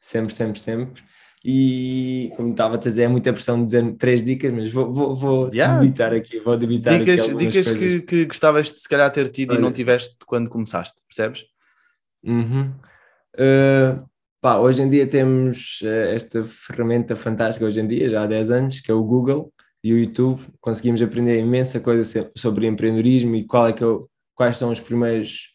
[0.00, 1.02] sempre, sempre, sempre.
[1.44, 5.16] E como estava a dizer, é muita pressão de dizer três dicas, mas vou, vou,
[5.16, 5.80] vou yeah.
[5.80, 9.50] debitar aqui, vou debitar dicas, aqui Dicas que, que gostavas de se calhar ter tido
[9.50, 9.58] Olha.
[9.58, 11.44] e não tiveste quando começaste, percebes?
[12.22, 12.72] Uhum.
[13.34, 14.08] Uh,
[14.42, 18.50] Pá, hoje em dia temos uh, esta ferramenta fantástica, hoje em dia, já há 10
[18.50, 19.52] anos, que é o Google
[19.84, 20.40] e o YouTube.
[20.60, 24.80] Conseguimos aprender imensa coisa sobre empreendedorismo e qual é que é o, quais são os
[24.80, 25.54] primeiros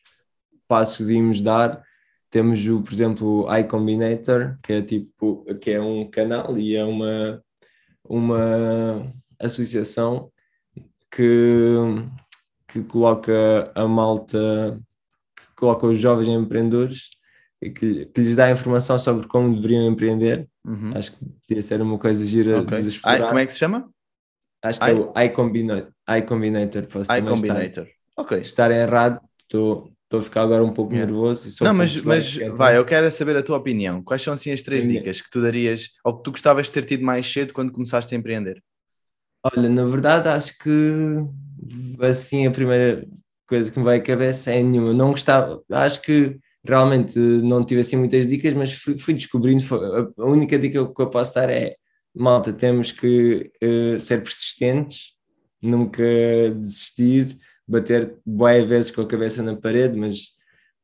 [0.69, 1.83] passos que devíamos dar.
[2.29, 6.85] Temos, o, por exemplo, o iCombinator, que é, tipo, que é um canal e é
[6.85, 7.43] uma,
[8.05, 10.31] uma associação
[11.11, 11.75] que,
[12.69, 14.79] que coloca a malta,
[15.35, 17.16] que coloca os jovens empreendedores
[17.61, 20.47] que, que, lhes dá informação sobre como deveriam empreender.
[20.65, 20.91] Uhum.
[20.95, 22.81] Acho que podia ser uma coisa gira okay.
[22.81, 23.27] de explorar.
[23.27, 23.89] como é que se chama?
[24.63, 24.91] Acho que I...
[24.91, 25.91] é o iCombinator.
[26.19, 26.87] iCombinator.
[27.17, 27.87] iCombinator.
[28.15, 28.39] Ok.
[28.41, 31.11] Estar errado, estou a ficar agora um pouco yeah.
[31.11, 31.63] nervoso.
[31.63, 34.01] Não, mas, mas vai, eu quero saber a tua opinião.
[34.03, 36.85] Quais são assim as três dicas que tu darias ou que tu gostavas de ter
[36.85, 38.61] tido mais cedo quando começaste a empreender?
[39.43, 41.25] Olha, na verdade acho que
[42.01, 43.07] assim a primeira
[43.47, 44.93] coisa que me vai à cabeça é nenhuma.
[44.93, 46.37] Não gostava, acho que
[46.67, 49.63] realmente não tive assim muitas dicas, mas fui, fui descobrindo.
[50.17, 51.75] A única dica que eu posso dar é:
[52.13, 55.13] malta, temos que uh, ser persistentes,
[55.61, 56.03] nunca
[56.55, 60.29] desistir, bater boas vezes com a cabeça na parede, mas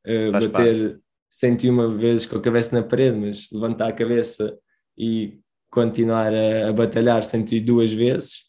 [0.06, 1.00] uh, bater parte.
[1.30, 4.56] 101 vezes com a cabeça na parede, mas levantar a cabeça
[4.96, 5.38] e
[5.70, 8.44] continuar a, a batalhar 102 vezes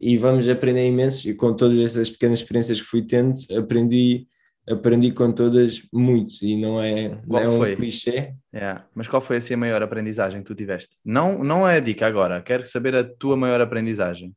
[0.00, 4.26] e vamos aprender imenso e com todas essas pequenas experiências que fui tendo aprendi
[4.70, 7.76] aprendi com todas muito e não é, não é um foi?
[7.76, 8.34] clichê.
[8.54, 8.86] Yeah.
[8.94, 10.98] Mas qual foi assim a maior aprendizagem que tu tiveste?
[11.04, 14.34] Não, não é a dica agora, quero saber a tua maior aprendizagem.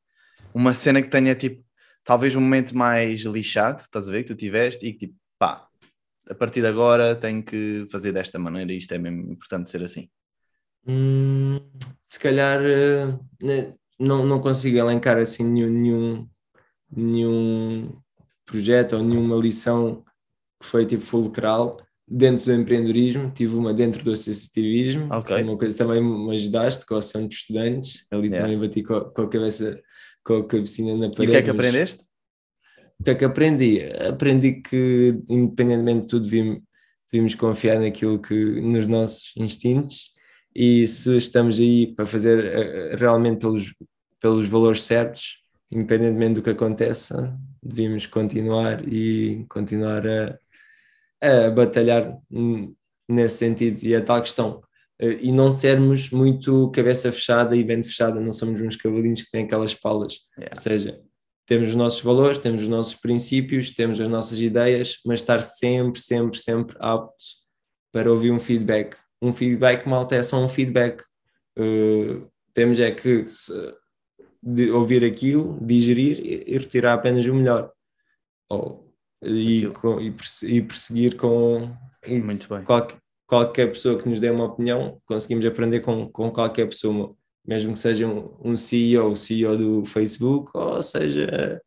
[0.53, 1.63] Uma cena que tenha tipo,
[2.03, 5.67] talvez um momento mais lixado, estás a ver, que tu tiveste e que tipo, pá,
[6.29, 9.83] a partir de agora tenho que fazer desta maneira e isto é mesmo importante ser
[9.83, 10.09] assim.
[10.85, 11.59] Hum,
[12.03, 16.29] se calhar uh, não, não consigo elencar assim nenhum, nenhum,
[16.91, 18.03] nenhum
[18.45, 20.03] projeto ou nenhuma lição
[20.63, 25.43] que foi tipo fulcral dentro do empreendedorismo, tive uma dentro do associativismo, okay.
[25.43, 28.41] uma coisa também me ajudaste com a ação de estudantes, ali yeah.
[28.41, 29.80] também bati com, com, a cabeça,
[30.23, 31.23] com a cabecinha na parede.
[31.23, 32.06] E o que é que aprendeste?
[32.99, 33.82] O que é que aprendi?
[34.08, 36.30] Aprendi que independentemente de tudo
[37.12, 40.13] devíamos, confiar naquilo que, nos nossos instintos
[40.56, 43.76] e se estamos aí para fazer eh, realmente pelos,
[44.21, 50.38] pelos valores certos, independentemente do que aconteça, devíamos continuar e continuar a,
[51.23, 52.17] a batalhar
[53.07, 54.62] nesse sentido e a tal questão.
[54.99, 59.31] Eh, e não sermos muito cabeça fechada e bem fechada, não somos uns cavalinhos que
[59.31, 60.19] têm aquelas palas.
[60.38, 60.53] Yeah.
[60.55, 61.01] Ou seja,
[61.45, 65.99] temos os nossos valores, temos os nossos princípios, temos as nossas ideias, mas estar sempre,
[65.99, 67.15] sempre, sempre apto
[67.91, 68.97] para ouvir um feedback.
[69.21, 71.03] Um feedback, malta, é só um feedback.
[71.57, 73.25] Uh, temos é que
[74.73, 77.71] ouvir aquilo, digerir e, retirar apenas o melhor.
[78.49, 78.82] Ou,
[79.25, 81.71] e, com, e, perseguir com.
[82.65, 87.73] Qualquer, qualquer pessoa que nos dê uma opinião, conseguimos aprender com, com qualquer pessoa, mesmo
[87.73, 91.62] que seja um, um CEO, CEO do Facebook, ou seja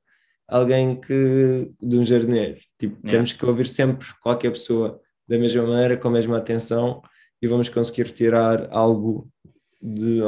[0.48, 2.58] alguém que de um jardineiro.
[2.78, 3.10] Tipo, yeah.
[3.10, 7.02] temos que ouvir sempre qualquer pessoa da mesma maneira, com a mesma atenção,
[7.42, 9.28] e vamos conseguir retirar algo
[9.82, 10.20] de,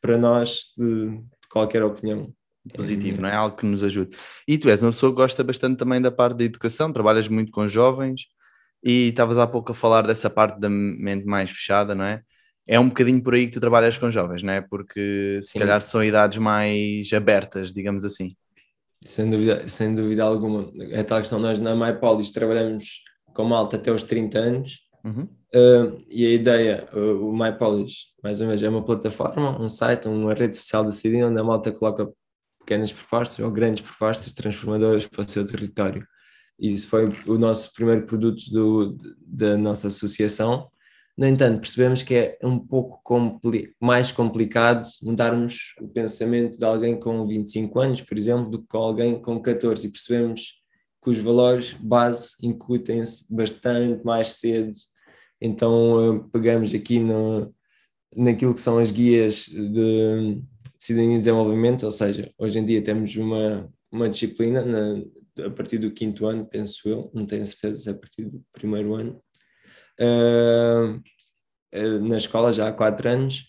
[0.00, 2.32] para nós de, de qualquer opinião
[2.74, 3.34] positivo, não é?
[3.34, 4.16] Algo que nos ajude.
[4.46, 7.50] E tu és uma pessoa que gosta bastante também da parte da educação, trabalhas muito
[7.50, 8.26] com jovens
[8.82, 12.22] e estavas há pouco a falar dessa parte da mente mais fechada, não é?
[12.66, 14.60] É um bocadinho por aí que tu trabalhas com jovens, não é?
[14.60, 15.58] Porque se Sim.
[15.58, 18.36] calhar são idades mais abertas, digamos assim.
[19.04, 20.70] Sem dúvida, sem dúvida alguma.
[20.92, 23.02] É tal questão, nós na MyPolis trabalhamos
[23.34, 25.22] com malta até os 30 anos uhum.
[25.54, 30.06] uh, e a ideia, uh, o MyPolis, mais uma vez, é uma plataforma, um site,
[30.06, 32.08] uma rede social da cidade onde a malta coloca
[32.72, 36.06] pequenas propostas ou grandes propostas transformadoras para o seu território.
[36.58, 40.70] Isso foi o nosso primeiro produto do, da nossa associação.
[41.16, 46.98] No entanto, percebemos que é um pouco compli mais complicado mudarmos o pensamento de alguém
[46.98, 49.86] com 25 anos, por exemplo, do que com alguém com 14.
[49.86, 50.62] E percebemos
[51.02, 54.72] que os valores base incutem-se bastante mais cedo.
[55.40, 57.52] Então, eh, pegamos aqui no,
[58.16, 60.40] naquilo que são as guias de
[60.82, 65.00] cidadania e desenvolvimento, ou seja, hoje em dia temos uma, uma disciplina na,
[65.46, 68.42] a partir do quinto ano, penso eu, não tenho certeza se é a partir do
[68.52, 69.22] primeiro ano,
[70.00, 71.00] uh,
[72.02, 73.44] na escola já há quatro anos,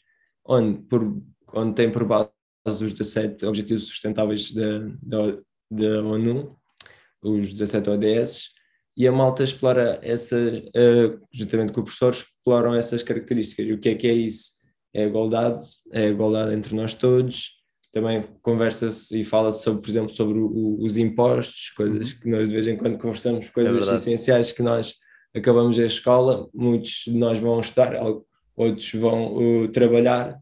[0.45, 2.29] onde, por, onde tem por base
[2.67, 5.39] os 17 Objetivos Sustentáveis da, da,
[5.71, 6.55] da ONU,
[7.19, 8.49] os 17 ODS,
[8.95, 13.65] e a malta explora essa, uh, juntamente com o professor, exploram essas características.
[13.65, 14.62] E o que é que é isso?
[14.93, 17.61] É a igualdade, é a igualdade entre nós todos.
[17.91, 22.19] Também conversa-se e fala-se sobre, por exemplo, sobre o, os impostos, coisas uhum.
[22.19, 24.95] que nós de vez em quando conversamos, coisas é essenciais que nós
[25.35, 27.93] acabamos a escola, muitos de nós vão estudar,
[28.55, 30.39] outros vão uh, trabalhar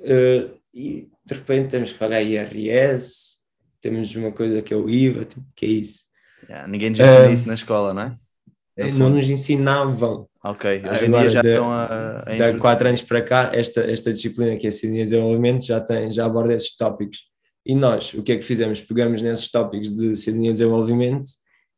[0.00, 3.36] uh, e de repente temos que pagar IRS,
[3.80, 6.04] temos uma coisa que é o IVA, tipo, que é isso?
[6.48, 8.92] Yeah, ninguém nos ensina uh, isso na escola, não é?
[8.92, 10.28] Não nos ensinavam.
[10.46, 12.22] Ok, hoje em dia já de, estão a.
[12.26, 15.80] a de quatro anos para cá, esta, esta disciplina que é Cidadania e Desenvolvimento já,
[15.80, 17.20] tem, já aborda esses tópicos.
[17.64, 18.78] E nós, o que é que fizemos?
[18.82, 21.26] Pegamos nesses tópicos de Cidadania e Desenvolvimento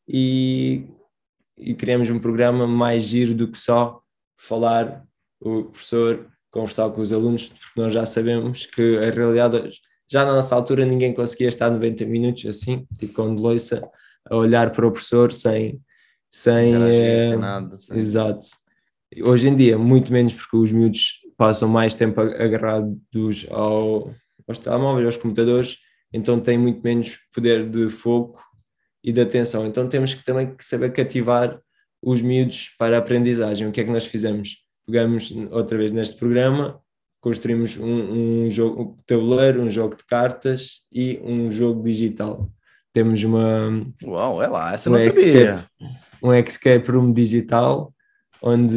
[0.08, 0.84] e,
[1.56, 4.00] e criamos um programa mais giro do que só
[4.36, 5.04] falar,
[5.40, 9.70] o professor conversar com os alunos, porque nós já sabemos que a realidade
[10.10, 13.88] já na nossa altura ninguém conseguia estar 90 minutos assim, tipo com de loiça,
[14.28, 15.80] a olhar para o professor sem
[16.30, 17.76] sem, é, sem nada.
[17.76, 17.98] Sem...
[17.98, 18.46] Exato.
[19.22, 24.14] Hoje em dia, muito menos porque os miúdos passam mais tempo agarrados ao,
[24.46, 25.78] aos telemóveis, aos computadores,
[26.12, 28.42] então têm muito menos poder de foco
[29.02, 29.66] e de atenção.
[29.66, 31.60] Então temos que também que saber cativar
[32.02, 33.68] os miúdos para a aprendizagem.
[33.68, 34.64] O que é que nós fizemos?
[34.86, 36.80] Pegamos outra vez neste programa,
[37.20, 42.50] construímos um, um jogo de tabuleiro, um jogo de cartas e um jogo digital.
[42.96, 43.86] Temos uma.
[44.02, 45.68] Uau, é lá, essa um não sabia.
[46.22, 47.92] um escape room digital,
[48.40, 48.74] onde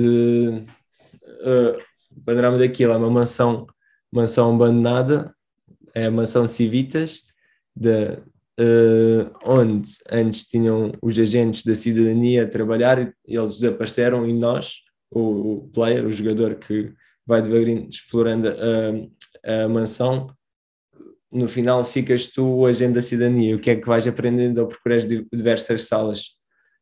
[1.25, 3.65] uh, o panorama daquilo é uma mansão,
[4.11, 5.33] mansão abandonada,
[5.95, 7.21] é a mansão Civitas,
[7.73, 8.17] de,
[8.59, 14.79] uh, onde antes tinham os agentes da cidadania a trabalhar e eles desapareceram e nós,
[15.09, 16.91] o, o player, o jogador que
[17.25, 20.27] vai devagarinho explorando a, a mansão,
[21.31, 23.55] no final ficas tu agente da cidadania.
[23.55, 24.99] O que é que vais aprendendo ao procurar
[25.31, 26.35] diversas salas?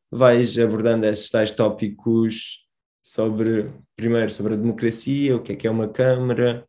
[0.09, 2.65] Vais abordando esses tais tópicos
[3.03, 6.65] sobre, primeiro, sobre a democracia, o que é que é uma Câmara,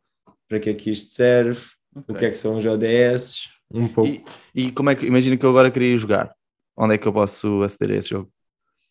[0.47, 1.61] para que é que isto serve,
[1.95, 2.15] okay.
[2.15, 4.09] o que é que são os ODS, um pouco.
[4.55, 6.33] E, e, como é que, imagina que eu agora queria jogar,
[6.75, 8.31] onde é que eu posso aceder a esse jogo?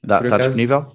[0.03, 0.93] Dá, está acaso, disponível?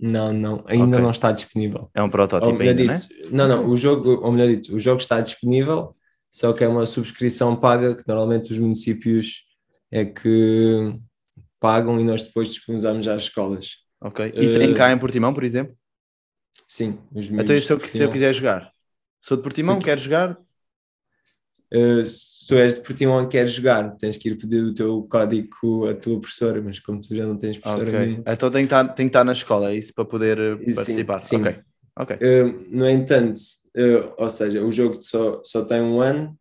[0.00, 1.00] Não, não, ainda okay.
[1.00, 1.90] não está disponível.
[1.94, 2.98] É um protótipo ainda, dito, né?
[3.30, 5.94] Não, não, o jogo, ou melhor dito, o jogo está disponível,
[6.30, 9.44] só que é uma subscrição paga que normalmente os municípios
[9.90, 10.94] é que
[11.58, 13.78] pagam e nós depois disponibilizamos às escolas.
[14.00, 14.32] Ok.
[14.34, 15.76] E uh, tem cá em Portimão, por exemplo?
[16.66, 16.98] Sim.
[17.12, 18.70] Os então se eu, se eu quiser jogar?
[19.20, 19.84] Sou de Portimão, Sim.
[19.84, 20.38] quero jogar?
[21.72, 25.02] Uh, se tu és de Portimão e queres jogar, tens que ir pedir o teu
[25.02, 28.00] código à tua professora, mas como tu já não tens professora okay.
[28.00, 28.24] nenhuma...
[28.26, 31.18] Então tem que, estar, tem que estar na escola, é isso, para poder eh, participar?
[31.18, 31.36] Sim.
[31.36, 31.60] Ok.
[32.02, 32.16] Okay.
[32.16, 33.40] Uh, no entanto,
[33.76, 36.38] uh, ou seja, o jogo só, só tem um ano,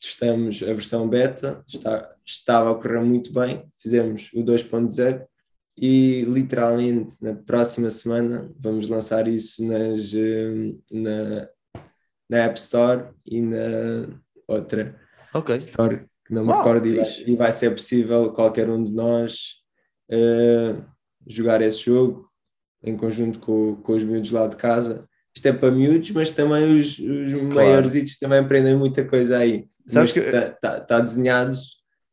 [0.00, 5.26] testamos a versão beta, está, estava a correr muito bem, fizemos o 2.0
[5.76, 10.12] e literalmente na próxima semana vamos lançar isso nas,
[10.92, 11.48] na,
[12.30, 14.94] na App Store e na outra
[15.34, 15.56] okay.
[15.56, 18.92] Store que não me wow, recordo e vai, e vai, ser possível qualquer um de
[18.92, 19.56] nós
[20.10, 20.82] uh,
[21.26, 22.30] jogar esse jogo
[22.84, 25.08] em conjunto com, com os miúdos lá de casa.
[25.34, 27.54] Isto é para miúdos, mas também os, os claro.
[27.54, 29.66] maiores também aprendem muita coisa aí.
[29.86, 31.56] Sabes que está, está, está desenhado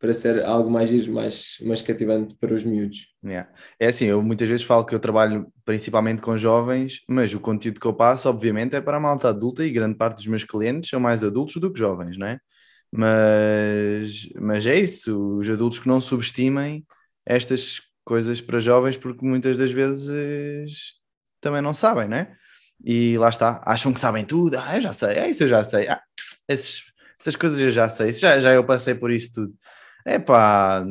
[0.02, 3.08] para ser algo mais mais, mais cativante para os miúdos.
[3.24, 3.48] Yeah.
[3.80, 7.80] É assim, eu muitas vezes falo que eu trabalho principalmente com jovens, mas o conteúdo
[7.80, 10.90] que eu passo, obviamente, é para a malta adulta e grande parte dos meus clientes
[10.90, 12.40] são mais adultos do que jovens, não é?
[12.92, 16.84] Mas, mas é isso, os adultos que não subestimem
[17.26, 20.96] estas coisas para jovens, porque muitas das vezes
[21.40, 22.36] também não sabem, não é?
[22.84, 25.64] E lá está, acham que sabem tudo, ah, eu já sei, é isso eu já
[25.64, 26.02] sei, ah,
[26.48, 26.84] esses,
[27.20, 29.54] essas coisas eu já sei, já, já eu passei por isso tudo
[30.06, 30.86] é pá,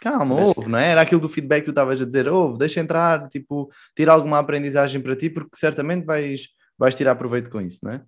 [0.00, 0.48] calma, Mas...
[0.56, 0.90] ouve, não é?
[0.90, 4.38] Era aquilo do feedback que tu estavas a dizer, ouve, deixa entrar, tipo, tira alguma
[4.38, 6.48] aprendizagem para ti, porque certamente vais,
[6.78, 8.02] vais tirar proveito com isso, não é?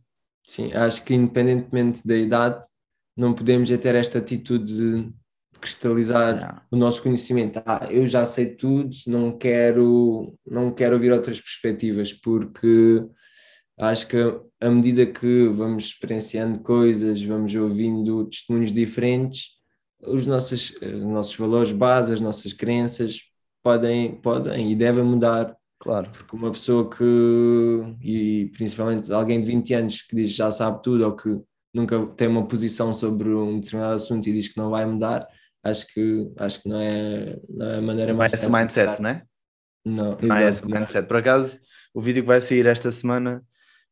[0.47, 2.67] Sim, acho que independentemente da idade,
[3.17, 5.13] não podemos é ter esta atitude de
[5.61, 7.63] cristalizar o nosso conhecimento.
[7.67, 13.05] Ah, eu já sei tudo, não quero, não quero ouvir outras perspectivas, porque
[13.79, 14.17] acho que
[14.61, 19.61] à medida que vamos experienciando coisas, vamos ouvindo testemunhos diferentes,
[20.07, 23.21] os nossos, os nossos valores base, as nossas crenças
[23.63, 25.57] podem, podem e devem mudar.
[25.79, 26.11] Claro.
[26.11, 27.05] Porque uma pessoa que,
[28.03, 31.41] e principalmente alguém de 20 anos que diz já sabe tudo ou que
[31.73, 35.27] nunca tem uma posição sobre um determinado assunto e diz que não vai mudar,
[35.63, 38.33] acho que, acho que não, é, não é a maneira mais.
[38.33, 39.23] Não é esse mindset, não é?
[39.85, 41.07] Não, não é esse mindset.
[41.07, 41.59] Por acaso,
[41.95, 43.43] o vídeo que vai sair esta semana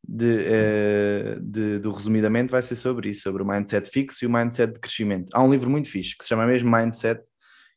[0.07, 4.33] de, uh, de, do resumidamente vai ser sobre isso, sobre o mindset fixo e o
[4.33, 5.31] mindset de crescimento.
[5.33, 7.20] Há um livro muito fixe que se chama mesmo Mindset,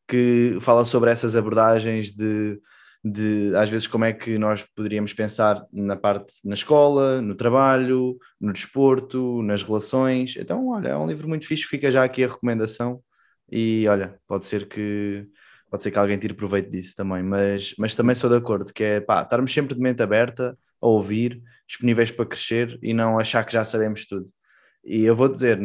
[0.08, 2.60] que fala sobre essas abordagens de,
[3.04, 8.17] de às vezes como é que nós poderíamos pensar na parte na escola, no trabalho,
[8.39, 10.36] no desporto, nas relações.
[10.38, 13.01] Então, olha, é um livro muito fixe, fica já aqui a recomendação
[13.51, 15.27] e olha, pode ser que
[15.69, 18.83] pode ser que alguém tire proveito disso também, mas, mas também sou de acordo que
[18.83, 23.45] é pá, estarmos sempre de mente aberta a ouvir, disponíveis para crescer e não achar
[23.45, 24.27] que já sabemos tudo.
[24.83, 25.59] E eu vou dizer,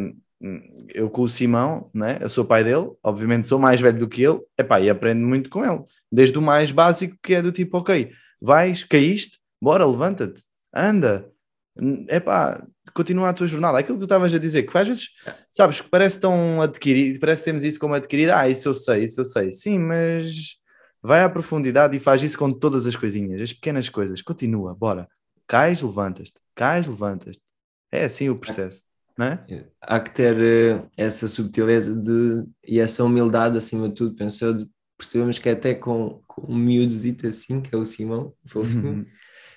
[0.94, 2.18] eu com o Simão, né?
[2.20, 5.50] eu sou pai dele, obviamente sou mais velho do que ele, epá, e aprendo muito
[5.50, 10.42] com ele, desde o mais básico que é do tipo, ok, vais, caíste, bora, levanta-te,
[10.74, 11.28] anda,
[12.08, 12.64] epá,
[12.96, 13.78] continua a tua jornada.
[13.78, 15.10] Aquilo que tu estavas a dizer, que às vezes,
[15.50, 19.04] sabes, que parece tão adquirido, parece que temos isso como adquirido, ah, isso eu sei,
[19.04, 20.56] isso eu sei, sim, mas
[21.02, 24.22] vai à profundidade e faz isso com todas as coisinhas, as pequenas coisas.
[24.22, 25.06] Continua, bora.
[25.46, 26.34] Cais, levantas-te.
[26.54, 27.42] Cais, levantas-te.
[27.92, 28.84] É assim o processo,
[29.16, 29.66] não é?
[29.80, 34.16] Há que ter uh, essa subtileza de, e essa humildade acima de tudo.
[34.16, 34.66] Pensou de
[34.98, 39.06] percebemos que até com, com um miúdozito assim, que é o Simão, fofinho, uhum.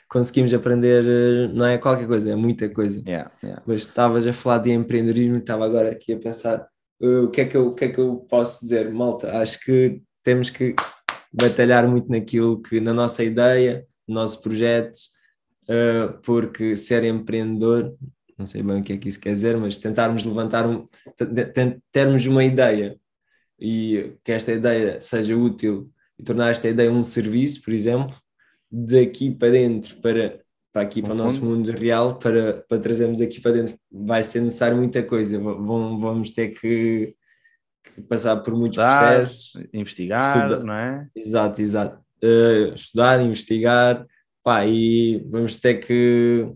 [0.09, 3.01] Conseguimos aprender, uh, não é qualquer coisa, é muita coisa.
[3.07, 3.63] Yeah, yeah.
[3.65, 6.67] Mas estavas a falar de empreendedorismo e estava agora aqui a pensar
[7.01, 8.91] uh, o, que é que eu, o que é que eu posso dizer?
[8.91, 10.75] Malta, acho que temos que
[11.31, 14.97] batalhar muito naquilo que, na nossa ideia, no nosso projeto,
[15.69, 17.95] uh, porque ser empreendedor,
[18.37, 20.87] não sei bem o que é que isso quer dizer, mas tentarmos levantar, um,
[21.91, 22.99] termos uma ideia
[23.59, 28.15] e que esta ideia seja útil e tornar esta ideia um serviço, por exemplo,
[28.71, 30.39] daqui para dentro para,
[30.71, 34.41] para aqui para o nosso mundo real, para, para trazermos aqui para dentro, vai ser
[34.41, 35.39] necessário muita coisa.
[35.39, 37.15] Vão, vamos ter que,
[37.84, 40.63] que passar por muitos estudar, processos, investigar, estudar.
[40.63, 41.08] não é?
[41.15, 41.99] Exato, exato.
[42.23, 44.05] Uh, estudar, investigar,
[44.43, 46.51] pá, e vamos ter que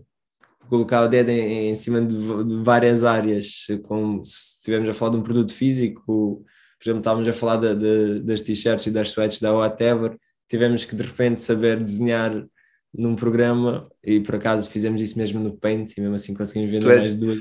[0.68, 5.12] colocar o dedo em, em cima de, de, várias áreas, como se estivermos a falar
[5.12, 6.44] de um produto físico,
[6.78, 10.84] por exemplo, estávamos a falar de, de, das t-shirts e das sweats da Whatever, tivemos
[10.84, 12.44] que de repente saber desenhar
[12.96, 16.88] num programa e por acaso fizemos isso mesmo no Paint e mesmo assim conseguimos vender
[16.90, 17.40] és, mais duas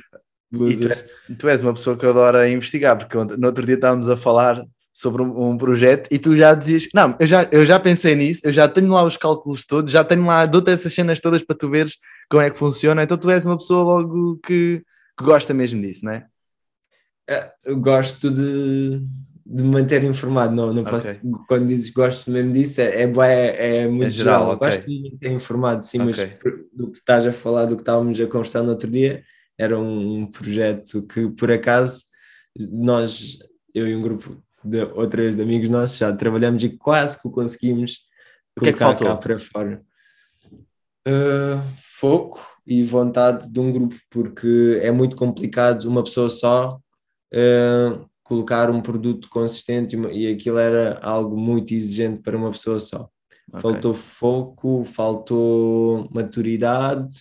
[0.51, 1.05] blusas.
[1.27, 4.63] Tu, tu, és uma pessoa que adora investigar, porque no outro dia estávamos a falar
[4.91, 8.41] sobre um, um, projeto e tu já dizias, não, eu já, eu já pensei nisso,
[8.43, 11.57] eu já tenho lá os cálculos todos, já tenho lá, dou-te essas cenas todas para
[11.57, 11.97] tu veres
[12.29, 14.83] como é que funciona, então tu és uma pessoa logo que,
[15.17, 16.27] que gosta mesmo disso, não é?
[17.27, 19.01] é eu gosto de,
[19.45, 21.21] de manter informado, não, não posso, okay.
[21.47, 24.55] quando dizes gosto mesmo disso, é, é, é, muito é geral, geral.
[24.55, 24.67] Okay.
[24.69, 26.37] gosto de manter informado, sim, okay.
[26.41, 29.23] mas do que estás a falar, do que estávamos a conversar no outro dia,
[29.57, 32.05] era um projeto que por acaso
[32.71, 33.37] nós,
[33.73, 37.31] eu e um grupo de outras de amigos nossos já trabalhamos e quase que o
[37.31, 38.07] conseguimos
[38.57, 39.07] o que é que faltou?
[39.07, 39.81] cá para fora.
[41.07, 46.79] Uh, foco e vontade de um grupo, porque é muito complicado uma pessoa só
[47.33, 53.09] uh, colocar um produto consistente e, aquilo era algo muito exigente para uma pessoa só.
[53.49, 53.61] Okay.
[53.61, 57.15] Faltou foco, faltou maturidade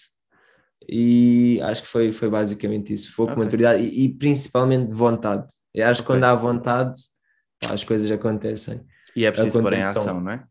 [0.89, 3.45] e acho que foi, foi basicamente isso: foco, okay.
[3.45, 5.53] maturidade e, e, principalmente vontade.
[5.75, 6.03] Eu acho okay.
[6.03, 7.01] que quando há vontade
[7.61, 8.81] pá, as coisas acontecem.
[9.15, 10.45] E é preciso pôr em ação, não é?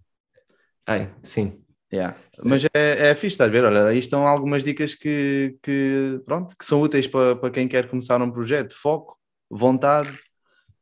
[0.85, 1.57] Ai, sim.
[1.93, 2.17] Yeah.
[2.45, 3.65] Mas é, é fixe, estás a ver?
[3.65, 7.89] Olha, aí estão algumas dicas que, que, pronto, que são úteis para, para quem quer
[7.89, 8.73] começar um projeto.
[8.73, 9.17] Foco,
[9.49, 10.09] vontade,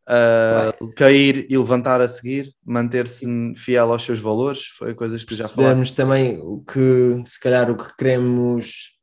[0.09, 5.47] uh, cair e levantar a seguir, manter-se fiel aos seus valores, foi coisas que já
[5.47, 5.69] falaste.
[5.91, 8.97] também o que, se calhar, o que queremos,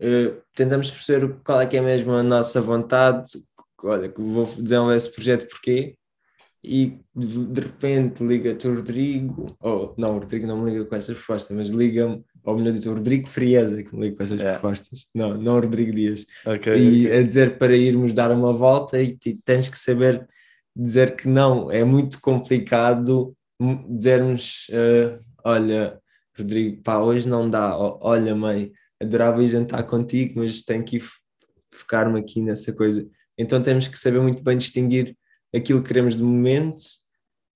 [0.00, 3.30] uh, tentamos perceber qual é que é mesmo a nossa vontade,
[3.82, 5.96] olha, vou desenvolver esse projeto porquê,
[6.64, 10.94] e de, de repente liga-te o Rodrigo, ou não, o Rodrigo não me liga com
[10.94, 14.40] essas propostas, mas liga-me, ou melhor dito, o Rodrigo Frieza que me liga com essas
[14.40, 14.52] é.
[14.52, 17.18] propostas, não, não o Rodrigo Dias, okay, e okay.
[17.18, 20.26] a dizer para irmos dar uma volta e, e tens que saber
[20.74, 23.36] dizer que não, é muito complicado
[23.88, 26.00] dizermos, uh, olha,
[26.36, 31.00] Rodrigo, pá, hoje não dá, olha mãe, adorava ir jantar contigo, mas tenho que
[31.72, 33.06] focar-me aqui nessa coisa.
[33.36, 35.16] Então temos que saber muito bem distinguir
[35.54, 36.82] aquilo que queremos de momento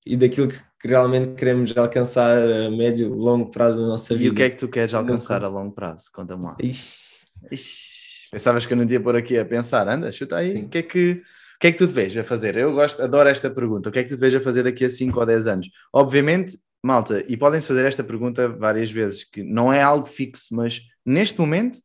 [0.05, 4.27] e daquilo que realmente queremos alcançar a médio, longo prazo na nossa vida.
[4.27, 6.05] E o que é que tu queres alcançar a longo prazo?
[6.12, 6.57] Conta-me lá.
[6.61, 7.17] Ixi.
[7.51, 8.31] Ixi.
[8.31, 9.89] Pensavas que eu não ia por aqui a pensar?
[9.89, 10.65] Anda, chuta aí.
[10.65, 12.57] O que é que, o que é que tu te vês a fazer?
[12.57, 13.89] Eu gosto, adoro esta pergunta.
[13.89, 15.71] O que é que tu te vês a fazer daqui a 5 ou 10 anos?
[15.93, 20.83] Obviamente, malta, e podem-se fazer esta pergunta várias vezes, que não é algo fixo, mas
[21.05, 21.79] neste momento,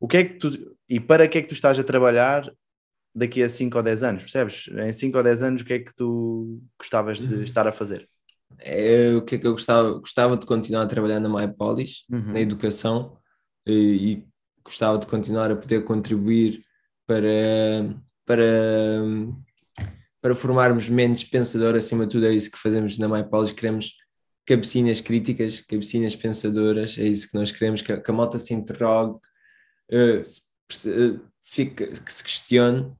[0.00, 2.50] o que é que tu e para que é que tu estás a trabalhar
[3.14, 4.68] daqui a 5 ou 10 anos, percebes?
[4.68, 7.42] Em 5 ou 10 anos, o que é que tu gostavas de uhum.
[7.42, 8.08] estar a fazer?
[8.60, 9.92] É, o que é que eu gostava?
[9.98, 12.32] Gostava de continuar a trabalhar na MyPolis, uhum.
[12.32, 13.16] na educação,
[13.66, 13.72] e,
[14.12, 14.24] e,
[14.64, 16.62] gostava de continuar a poder contribuir
[17.06, 17.26] para,
[18.26, 18.44] para,
[20.20, 23.94] para formarmos mentes pensadoras, acima de tudo é isso que fazemos na MyPolis, queremos
[24.44, 29.18] cabecinhas críticas, cabecinhas pensadoras, é isso que nós queremos, que, que a malta se interrogue,
[29.92, 30.24] uh,
[30.70, 32.92] se, uh, fique, que se questione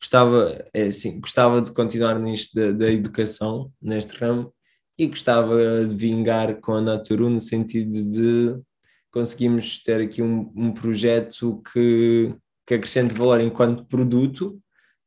[0.00, 4.52] gostava, é assim, gostava de continuar nisto da, da, educação, neste ramo,
[5.00, 8.60] e gostava de vingar com a Naturu no sentido de
[9.10, 12.34] conseguirmos ter aqui um, um projeto que,
[12.66, 14.60] que acrescente valor enquanto produto,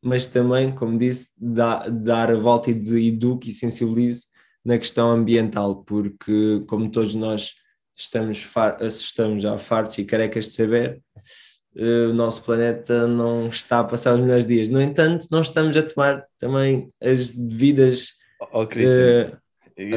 [0.03, 4.25] mas também, como disse, dá, dar a volta e de eduque e sensibilize
[4.65, 7.51] na questão ambiental, porque como todos nós
[7.95, 11.03] estamos, far, estamos já fartos e carecas de saber,
[11.75, 14.67] uh, o nosso planeta não está a passar os melhores dias.
[14.67, 18.13] No entanto, não estamos a tomar também as devidas
[18.51, 19.42] oh, uh,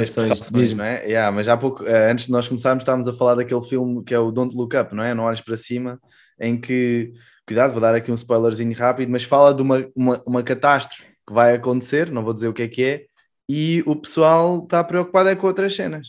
[0.01, 0.73] ações.
[0.75, 1.05] Não é?
[1.05, 4.15] Yeah, mas há pouco, uh, antes de nós começarmos, estávamos a falar daquele filme que
[4.15, 5.15] é o Don't Look Up, não é?
[5.15, 6.01] Não olhes para cima,
[6.41, 7.13] em que,
[7.47, 11.33] cuidado, vou dar aqui um spoilerzinho rápido, mas fala de uma, uma, uma catástrofe que
[11.33, 13.07] vai acontecer, não vou dizer o que é que é,
[13.49, 16.09] e o pessoal está preocupado é com outras cenas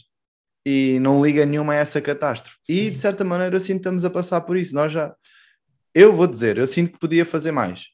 [0.65, 2.57] e não liga nenhuma a essa catástrofe.
[2.68, 4.76] E de certa maneira eu sinto que estamos a passar por isso.
[4.76, 5.15] Nós já,
[5.95, 7.86] eu vou dizer, eu sinto que podia fazer mais.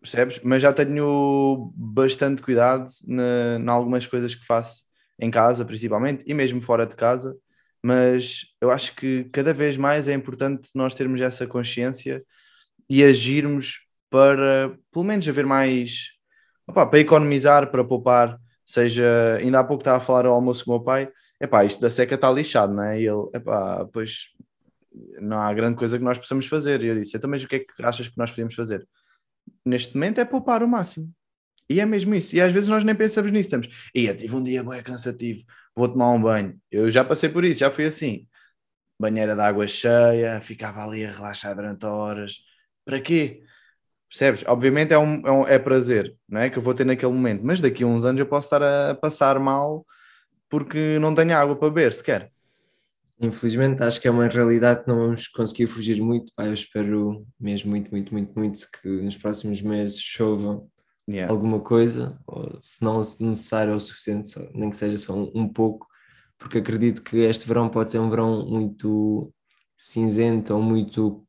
[0.00, 0.40] percebes?
[0.42, 4.87] Mas já tenho bastante cuidado em algumas coisas que faço
[5.18, 7.36] em casa, principalmente, e mesmo fora de casa.
[7.82, 12.22] Mas eu acho que cada vez mais é importante nós termos essa consciência
[12.88, 16.08] e agirmos para, pelo menos, haver mais
[16.66, 18.38] opa, para economizar, para poupar.
[18.64, 21.10] Seja, ainda há pouco estava a falar ao almoço com o meu pai,
[21.40, 23.00] epá, isto da seca está lixado, não é?
[23.00, 24.28] E ele, epá, pois
[25.20, 26.82] não há grande coisa que nós possamos fazer.
[26.82, 28.86] E eu disse, então, mas o que é que achas que nós podemos fazer?
[29.64, 31.10] Neste momento é poupar o máximo.
[31.70, 32.34] E é mesmo isso.
[32.34, 33.48] E às vezes nós nem pensamos nisso.
[33.48, 35.42] Estamos, e eu tive um dia bem cansativo,
[35.74, 36.58] vou tomar um banho.
[36.70, 38.26] Eu já passei por isso, já fui assim.
[38.98, 42.38] Banheira de água cheia, ficava ali a relaxar durante horas.
[42.84, 43.42] Para quê?
[44.08, 44.44] Percebes?
[44.46, 46.50] Obviamente é, um, é, um, é prazer, não é?
[46.50, 48.94] Que eu vou ter naquele momento, mas daqui a uns anos eu posso estar a
[48.94, 49.84] passar mal
[50.48, 52.32] porque não tenho água para beber sequer.
[53.20, 56.32] Infelizmente, acho que é uma realidade que não vamos conseguir fugir muito.
[56.38, 60.64] eu espero mesmo muito, muito, muito, muito que nos próximos meses chova
[61.08, 61.32] yeah.
[61.32, 65.86] alguma coisa, ou, se não necessário ou suficiente, nem que seja só um, um, pouco,
[66.38, 69.32] porque acredito que este verão pode ser um verão muito
[69.76, 71.24] cinzento ou muito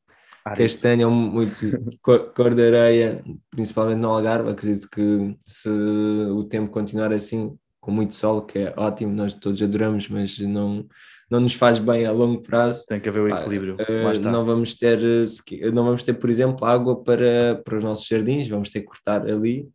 [0.56, 1.56] castanho ou muito
[2.02, 4.50] cor, cor de areia, principalmente no Algarve.
[4.50, 9.62] Acredito que se o tempo continuar assim, com muito sol, que é ótimo, nós todos
[9.62, 10.88] adoramos, mas não
[11.30, 12.86] não nos faz bem a longo prazo.
[12.88, 13.76] Tem que haver o equilíbrio.
[13.76, 18.08] Uh, não vamos ter, eh, não vamos ter, por exemplo, água para, para os nossos
[18.08, 19.70] jardins, vamos ter que cortar ali.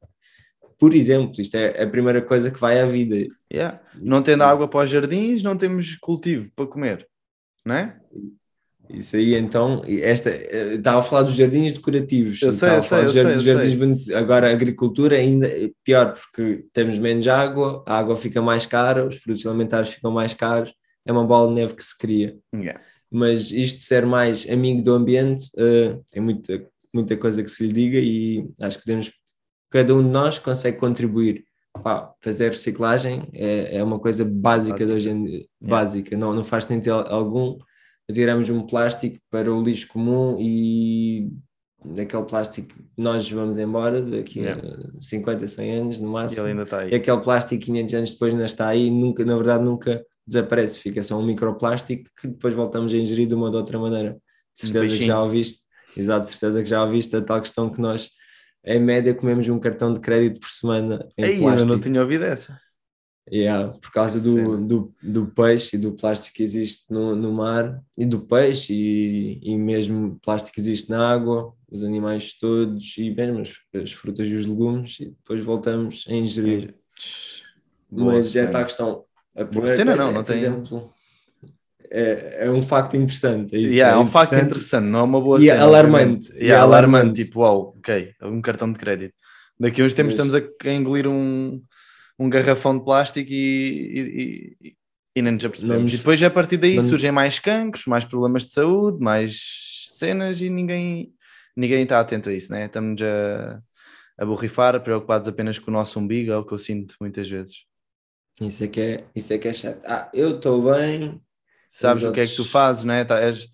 [0.78, 3.26] Por exemplo, isto é a primeira coisa que vai à vida.
[3.52, 3.80] Yeah.
[3.94, 7.06] Não tendo água para os jardins, não temos cultivo para comer,
[7.64, 7.96] não é?
[8.90, 12.42] Isso aí, então, esta, eh, estava a falar dos jardins decorativos.
[12.42, 14.14] Eu sei, eu sei, jardins, sei, jardins sei.
[14.14, 19.06] Agora a agricultura ainda é pior, porque temos menos água, a água fica mais cara,
[19.06, 20.74] os produtos alimentares ficam mais caros,
[21.04, 22.38] é uma bola de neve que se cria.
[22.54, 22.80] Yeah.
[23.10, 27.72] Mas isto ser mais amigo do ambiente, uh, tem muita, muita coisa que se lhe
[27.72, 29.12] diga e acho que podemos,
[29.70, 31.44] cada um de nós consegue contribuir.
[31.82, 34.86] Pá, fazer reciclagem é, é uma coisa básica, básica.
[34.86, 37.58] de hoje em dia, básica, não, não faz sentido algum
[38.12, 41.30] tiramos um plástico para o lixo comum e
[42.00, 44.62] aquele plástico nós vamos embora daqui yeah.
[44.98, 46.40] a 50, 100 anos no máximo.
[46.40, 46.90] E ele ainda está aí.
[46.90, 51.02] E aquele plástico 500 anos depois ainda está aí, nunca, na verdade nunca desaparece, fica
[51.02, 54.18] só um microplástico que depois voltamos a ingerir de uma ou de outra maneira.
[54.54, 55.60] De certeza que já ouviste,
[55.96, 58.10] exato, certeza que já ouviste a tal questão que nós,
[58.64, 61.62] em média, comemos um cartão de crédito por semana em Ei, plástico.
[61.62, 62.58] Eu não tinha ouvido essa.
[63.32, 67.82] Yeah, por causa do, do, do, peixe e do plástico que existe no, no mar,
[67.96, 73.10] e do peixe, e, e mesmo plástico que existe na água, os animais todos, e
[73.10, 76.74] mesmo as, as frutas e os legumes, e depois voltamos a ingerir.
[77.90, 79.04] Mas é a questão,
[79.36, 80.36] a cena não, é, não tem.
[80.36, 80.92] exemplo,
[81.90, 83.54] é, é um facto interessante.
[83.54, 85.62] É, isso, yeah, é, é um facto interessante, não é uma boa e cena.
[85.62, 86.32] Alarmante.
[86.36, 87.24] E é alarmante.
[87.24, 89.14] Tipo, uau, ok, um cartão de crédito.
[89.58, 90.26] Daqui a uns tempos Mas...
[90.26, 91.62] estamos a, a, engolir um,
[92.18, 94.76] um garrafão de plástico e, e, e,
[95.16, 95.92] e nem nos apercebemos.
[95.92, 100.50] E depois a partir daí surgem mais cancros, mais problemas de saúde, mais cenas e
[100.50, 101.12] ninguém,
[101.56, 102.66] ninguém está atento a isso, né?
[102.66, 103.60] Estamos a,
[104.18, 107.64] a borrifar, preocupados apenas com o nosso umbigo, é o que eu sinto muitas vezes.
[108.40, 109.82] Isso é que é, isso é, que é chato.
[109.86, 111.20] Ah, eu estou bem.
[111.68, 113.04] Sabes o que é que tu fazes, né?
[113.04, 113.46] Tá, és,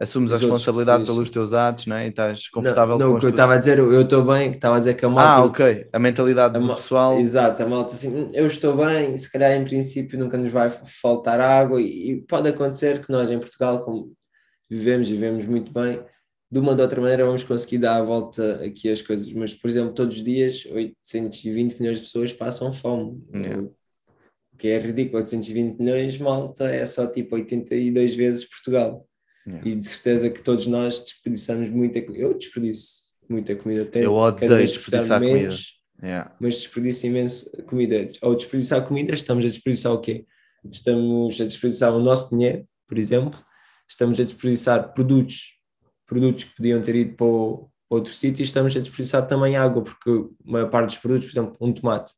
[0.00, 2.06] assumes a responsabilidade pelos teus atos, né?
[2.06, 4.52] E estás confortável não, não, com o que eu estava a dizer, eu estou bem,
[4.52, 5.30] estava a dizer que a malta.
[5.30, 5.88] Ah, ok.
[5.92, 7.18] A mentalidade a do pessoal.
[7.18, 11.40] Exato, a malta assim, eu estou bem, se calhar em princípio nunca nos vai faltar
[11.40, 14.12] água, e, e pode acontecer que nós em Portugal, como
[14.70, 16.00] vivemos e vivemos muito bem,
[16.50, 19.52] de uma ou de outra maneira vamos conseguir dar a volta aqui às coisas, mas
[19.52, 23.20] por exemplo, todos os dias 820 milhões de pessoas passam fome.
[23.34, 23.68] Yeah
[24.58, 29.06] que é ridículo, 820 milhões, malta é só tipo 82 vezes Portugal.
[29.46, 29.68] Yeah.
[29.68, 32.24] E de certeza que todos nós desperdiçamos muita comida.
[32.24, 33.84] Eu desperdiço muita comida.
[33.84, 36.06] Tento, eu odeio desperdiçar menos, comida.
[36.06, 36.36] Yeah.
[36.40, 38.10] Mas desperdiço imenso comida.
[38.20, 40.26] Ao desperdiçar comida, estamos a desperdiçar o quê?
[40.70, 43.38] Estamos a desperdiçar o nosso dinheiro, por exemplo.
[43.88, 45.58] Estamos a desperdiçar produtos,
[46.04, 47.26] produtos que podiam ter ido para
[47.88, 51.40] outro sítio e estamos a desperdiçar também água, porque a maior parte dos produtos, por
[51.40, 52.12] exemplo, um tomate,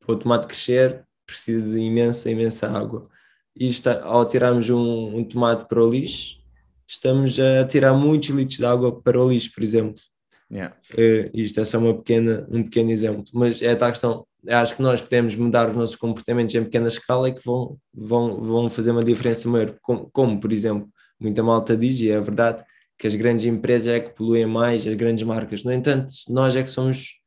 [0.00, 3.08] para o tomate crescer, precisa de imensa, imensa água.
[3.56, 6.38] E está, ao tirarmos um, um, tomate para o lixo,
[6.86, 10.02] estamos a tirar muitos litros de água para o lixo, por exemplo.
[10.50, 10.76] Yeah.
[10.92, 14.26] Uh, isto é só uma pequena, um pequeno exemplo, mas é a tal questão.
[14.46, 18.42] Acho que nós podemos mudar os nossos comportamentos em pequena escala e que vão, vão,
[18.42, 19.76] vão fazer uma diferença maior.
[19.80, 22.62] Como, como, por exemplo, muita malta diz, e é verdade,
[22.98, 25.64] que as grandes empresas é que poluem mais, as grandes marcas.
[25.64, 27.20] No entanto, nós é que somos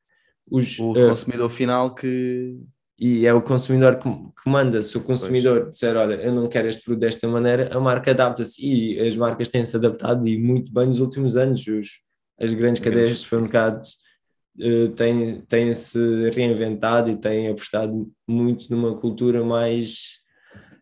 [0.50, 0.78] os.
[0.80, 2.58] O uh, consumidor final que
[3.00, 4.82] e é o consumidor que, que manda.
[4.82, 5.72] Se o consumidor pois.
[5.72, 9.50] disser, olha, eu não quero este produto desta maneira, a marca adapta-se e as marcas
[9.50, 11.66] têm-se adaptado e muito bem nos últimos anos.
[11.68, 12.02] Os,
[12.40, 13.98] as grandes cadeias de supermercados
[14.60, 20.20] uh, têm, têm se reinventado e têm apostado muito numa cultura mais,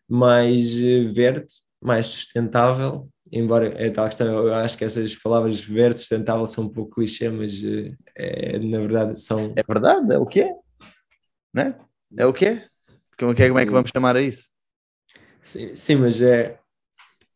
[0.07, 1.47] mais verde,
[1.81, 6.69] mais sustentável embora é tal questão, eu acho que essas palavras verde sustentável são um
[6.69, 7.61] pouco clichê, mas
[8.15, 9.53] é, na verdade são.
[9.55, 10.53] É verdade, é o quê?
[11.53, 11.75] Né?
[12.17, 12.63] É o quê?
[13.17, 14.47] Como, é, como é que vamos chamar a isso?
[15.41, 16.59] Sim, sim mas é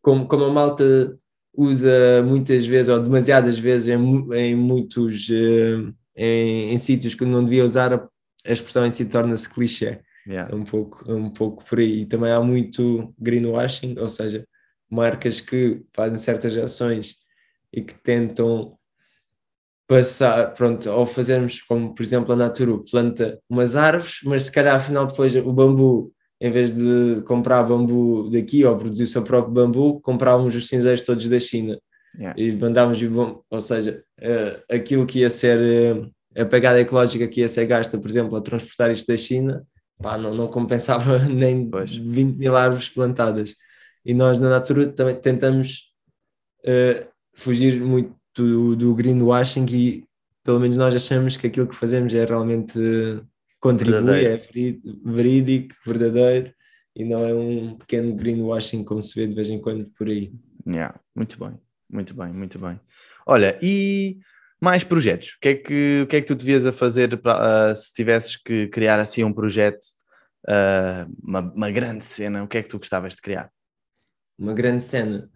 [0.02, 1.18] como, como a malta
[1.54, 7.44] usa muitas vezes ou demasiadas vezes em, em muitos eh, em, em sítios que não
[7.44, 8.10] devia usar a,
[8.46, 10.02] a expressão em si torna-se clichê.
[10.28, 10.54] Yeah.
[10.54, 12.02] É um pouco, é um pouco por aí.
[12.02, 14.48] E também há muito greenwashing, ou seja,
[14.90, 17.16] marcas que fazem certas ações
[17.74, 18.79] e que tentam
[19.90, 24.76] passar, pronto, ao fazermos como por exemplo a Naturu planta umas árvores, mas se calhar
[24.76, 29.52] afinal depois o bambu, em vez de comprar bambu daqui ou produzir o seu próprio
[29.52, 31.80] bambu, comprávamos os cinzeiros todos da China
[32.16, 32.40] yeah.
[32.40, 33.00] e mandávamos,
[33.50, 37.98] ou seja, uh, aquilo que ia ser uh, a pegada ecológica que ia ser gasta,
[37.98, 39.66] por exemplo, a transportar isto da China,
[40.00, 41.96] pá, não, não compensava nem pois.
[41.96, 43.56] 20 mil árvores plantadas
[44.06, 45.92] e nós na Natura também tentamos
[46.64, 50.06] uh, fugir muito do, do greenwashing e
[50.44, 52.80] pelo menos nós achamos que aquilo que fazemos é realmente
[53.60, 54.34] contribui, verdadeiro.
[54.34, 56.54] é verídico, verdadeiro
[56.96, 60.34] e não é um pequeno greenwashing como se vê de vez em quando por aí.
[60.68, 61.60] Yeah, muito bem,
[61.90, 62.80] muito bem, muito bem.
[63.26, 64.18] Olha, e
[64.60, 65.36] mais projetos?
[65.36, 67.94] O que é que, o que, é que tu devias a fazer para, uh, se
[67.94, 69.84] tivesses que criar assim um projeto,
[70.48, 72.44] uh, uma, uma grande cena?
[72.44, 73.52] O que é que tu gostavas de criar?
[74.40, 75.30] uma grande cena.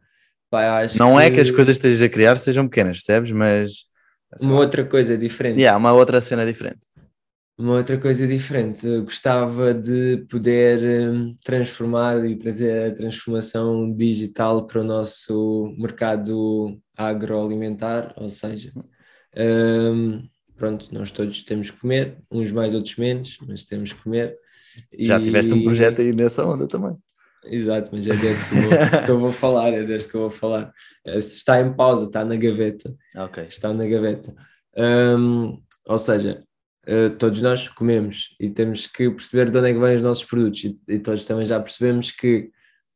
[0.54, 1.24] Pá, não que...
[1.24, 3.32] é que as coisas que estejas a criar sejam pequenas, percebes?
[3.32, 3.86] Mas.
[4.32, 5.60] Assim, uma outra coisa diferente.
[5.60, 6.82] Yeah, uma outra cena diferente.
[7.58, 8.86] Uma outra coisa diferente.
[8.86, 16.80] Eu gostava de poder um, transformar e trazer a transformação digital para o nosso mercado
[16.96, 18.72] agroalimentar, ou seja,
[19.36, 20.22] um,
[20.56, 24.38] pronto, nós todos temos que comer, uns mais, outros menos, mas temos que comer.
[25.00, 25.24] Já e...
[25.24, 26.96] tiveste um projeto aí nessa onda também.
[27.46, 30.22] Exato, mas é desse que eu, vou, que eu vou falar, é desse que eu
[30.22, 30.74] vou falar.
[31.06, 32.96] É, está em pausa, está na gaveta.
[33.16, 33.46] Ok.
[33.50, 34.34] Está na gaveta.
[34.78, 36.44] Um, ou seja,
[36.88, 40.24] uh, todos nós comemos e temos que perceber de onde é que vêm os nossos
[40.24, 42.50] produtos e, e todos também já percebemos que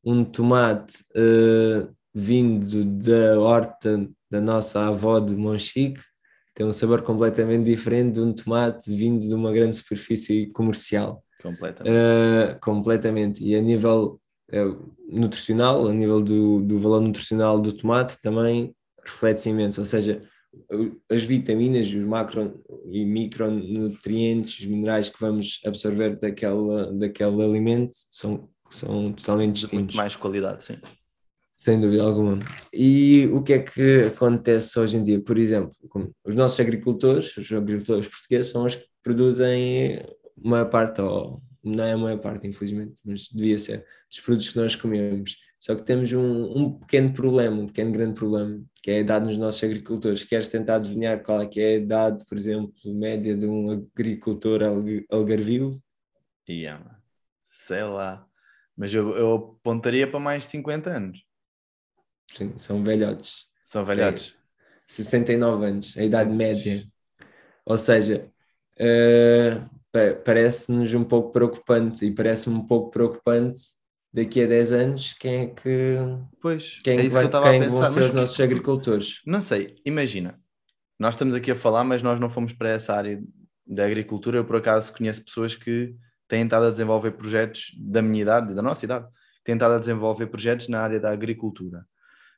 [0.03, 6.01] um tomate uh, vindo da horta da nossa avó de Monchique
[6.57, 11.23] tem um sabor completamente diferente de um tomate vindo de uma grande superfície comercial.
[11.39, 11.93] Completamente.
[11.93, 13.43] Uh, completamente.
[13.43, 14.19] E a nível
[15.09, 18.73] nutricional, a nível do, do valor nutricional do tomate, também
[19.03, 19.81] reflete-se imenso.
[19.81, 20.21] Ou seja,
[21.09, 28.49] as vitaminas, os macro e micronutrientes, os minerais que vamos absorver daquela, daquele alimento são,
[28.69, 29.77] são totalmente distintos.
[29.77, 30.77] Muito mais qualidade, sim.
[31.55, 32.37] Sem dúvida alguma.
[32.71, 35.19] E o que é que acontece hoje em dia?
[35.19, 35.71] Por exemplo,
[36.23, 40.05] os nossos agricultores, os agricultores portugueses, são os que produzem
[40.37, 44.57] uma parte, ou não é a maior parte, infelizmente, mas devia ser, dos produtos que
[44.57, 45.37] nós comemos.
[45.59, 49.25] Só que temos um, um pequeno problema, um pequeno grande problema, que é a idade
[49.25, 50.23] nos nossos agricultores.
[50.23, 54.61] Queres tentar adivinhar qual é que é a idade, por exemplo, média de um agricultor
[55.09, 55.81] algarvio?
[56.47, 56.99] Yeah,
[57.43, 58.25] sei lá.
[58.75, 61.25] Mas eu, eu apontaria para mais de 50 anos.
[62.31, 63.47] Sim, são velhotes.
[63.63, 64.35] São velhotes.
[64.35, 64.37] É
[64.87, 66.87] 69 anos, a idade média.
[67.65, 68.31] Ou seja,
[68.79, 69.76] uh,
[70.23, 73.59] parece-nos um pouco preocupante e parece-me um pouco preocupante
[74.13, 75.97] daqui a 10 anos quem é que
[76.41, 79.21] pois, quem, é vai, que quem vão ser os nossos agricultores?
[79.25, 80.39] Não sei, imagina
[80.99, 83.21] nós estamos aqui a falar mas nós não fomos para essa área
[83.67, 84.37] da agricultura.
[84.37, 85.95] Eu por acaso conheço pessoas que
[86.27, 89.07] têm estado a desenvolver projetos da minha idade, da nossa idade
[89.43, 91.85] têm estado a desenvolver projetos na área da agricultura.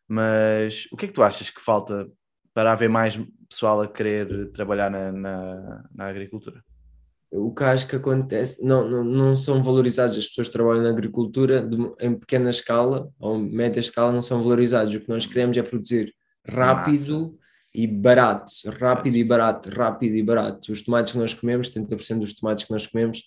[0.07, 2.07] Mas o que é que tu achas que falta
[2.53, 6.64] para haver mais pessoal a querer trabalhar na, na, na agricultura?
[7.32, 10.90] O que acho que acontece, não, não, não são valorizados, as pessoas que trabalham na
[10.90, 14.94] agricultura de, em pequena escala ou média escala não são valorizados.
[14.96, 16.14] O que nós queremos é produzir
[16.48, 17.34] rápido Massa.
[17.74, 20.72] e barato, rápido e barato, rápido e barato.
[20.72, 23.22] Os tomates que nós comemos, 70% dos tomates que nós comemos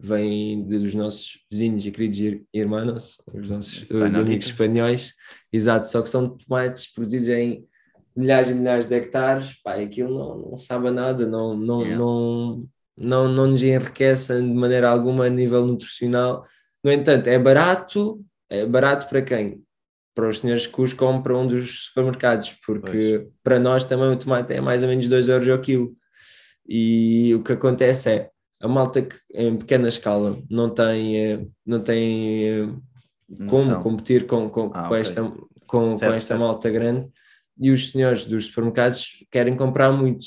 [0.00, 5.14] vêm dos nossos vizinhos e queridos irmãos, os nossos amigos espanhóis,
[5.52, 7.66] exato, só que são tomates produzidos em
[8.14, 11.98] milhares e milhares de hectares, pá, aquilo não, não sabe nada, não, não, yeah.
[11.98, 12.68] não
[13.00, 16.44] não, não nos enriquecem de maneira alguma a nível nutricional.
[16.82, 19.62] No entanto, é barato, é barato para quem?
[20.14, 23.32] Para os senhores que os compram dos supermercados, porque pois.
[23.42, 25.94] para nós também o tomate é mais ou menos 2 euros ao quilo.
[26.68, 28.30] E o que acontece é,
[28.60, 32.68] a malta que em pequena escala não tem, eh, não tem eh,
[33.48, 35.00] como competir com, com, ah, com okay.
[35.00, 35.22] esta,
[35.66, 37.08] com, certo, com esta malta grande
[37.60, 40.26] e os senhores dos supermercados querem comprar muito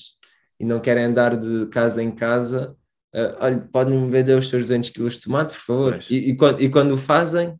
[0.61, 2.77] e não querem andar de casa em casa,
[3.15, 5.99] uh, olha, podem-me vender os seus 200 kg de tomate, por favor.
[6.07, 7.59] E, e, quando, e quando o fazem,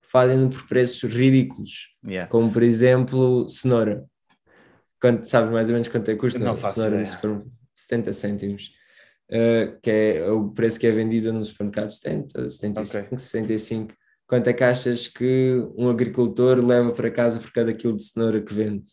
[0.00, 2.30] fazem por preços ridículos, yeah.
[2.30, 4.04] como por exemplo cenoura.
[5.00, 7.02] Quanto, sabes mais ou menos quanto é que custa não a cenoura?
[7.74, 8.72] 70 cêntimos.
[9.28, 13.18] Uh, que é o preço que é vendido no supermercado 70, 75, okay.
[13.18, 13.94] 65.
[14.28, 18.40] Quanto é que achas que um agricultor leva para casa por cada quilo de cenoura
[18.40, 18.88] que vende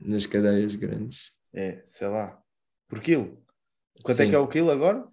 [0.00, 1.36] nas cadeias grandes?
[1.58, 2.40] É, sei lá,
[2.86, 3.36] por quilo.
[4.04, 4.22] Quanto Sim.
[4.22, 5.04] é que é o quilo agora?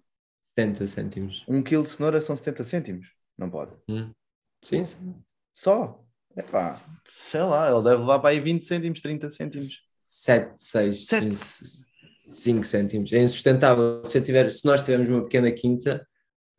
[0.56, 1.44] 70 cêntimos.
[1.48, 3.12] Um quilo de cenoura são 70 cêntimos?
[3.36, 3.72] Não pode.
[3.88, 4.12] Hum.
[4.62, 5.16] Sim, sim.
[5.52, 6.06] Só?
[6.36, 6.76] É pá,
[7.08, 9.82] sei lá, ele deve levar para aí 20 cêntimos, 30 cêntimos.
[10.06, 11.34] 7, 6, 7.
[11.34, 11.86] 5.
[12.30, 13.12] 5 cêntimos.
[13.12, 14.04] É insustentável.
[14.04, 16.06] Se, tiver, se nós tivermos uma pequena quinta,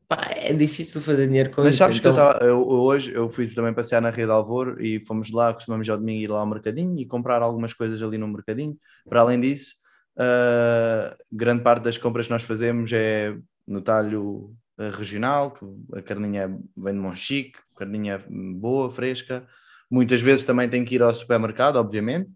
[0.08, 1.84] pá, é difícil fazer dinheiro com Mas isso.
[1.84, 2.14] Mas sabes então...
[2.14, 5.32] que eu, então tava, eu, hoje eu fui também passear na Rede Alvor e fomos
[5.32, 8.78] lá, costumamos ao domingo ir lá ao mercadinho e comprar algumas coisas ali no mercadinho.
[9.08, 9.76] Para além disso,
[10.18, 13.38] uh, grande parte das compras que nós fazemos é
[13.68, 15.66] no talho uh, regional, que
[15.97, 19.45] a carninha vem de Monchique, carninha boa, fresca.
[19.89, 22.32] Muitas vezes também tem que ir ao supermercado, obviamente,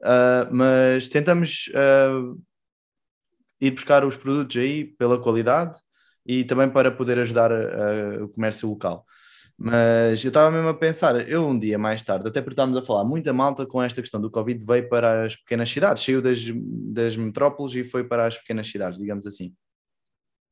[0.00, 2.40] uh, mas tentamos uh,
[3.60, 5.78] ir buscar os produtos aí pela qualidade
[6.28, 9.06] e também para poder ajudar a, a, o comércio local.
[9.56, 12.82] Mas eu estava mesmo a pensar, eu um dia mais tarde, até porque estávamos a
[12.82, 16.38] falar, muita malta com esta questão do Covid veio para as pequenas cidades, saiu das,
[16.92, 19.52] das metrópoles e foi para as pequenas cidades, digamos assim.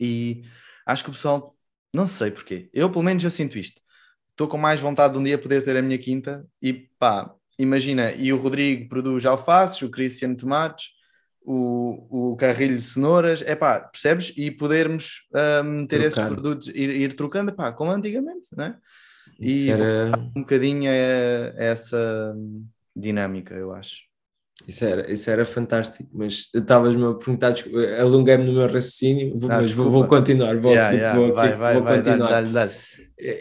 [0.00, 0.42] E
[0.86, 1.54] acho que o pessoal,
[1.92, 3.80] não sei porquê, eu pelo menos eu sinto isto.
[4.30, 8.12] Estou com mais vontade de um dia poder ter a minha quinta e pá, imagina,
[8.12, 10.95] e o Rodrigo produz alfaces, o Cristiano tomates,
[11.46, 14.32] o, o carrilho de cenouras, é pá, percebes?
[14.36, 15.22] E podermos
[15.64, 18.76] um, ter esses produtos, ir, ir trocando, pá, como antigamente, né?
[19.38, 20.10] E era...
[20.34, 22.34] um bocadinho é, essa
[22.94, 24.06] dinâmica, eu acho.
[24.66, 27.54] Isso era, isso era fantástico, mas estavas-me a perguntar,
[28.00, 31.54] alonguei-me no meu raciocínio, vou, ah, mas vou, vou, continuar, vou, yeah, yeah, vou, vai,
[31.54, 32.28] vai, vou vai, continuar.
[32.28, 32.72] Dá, dá, dá.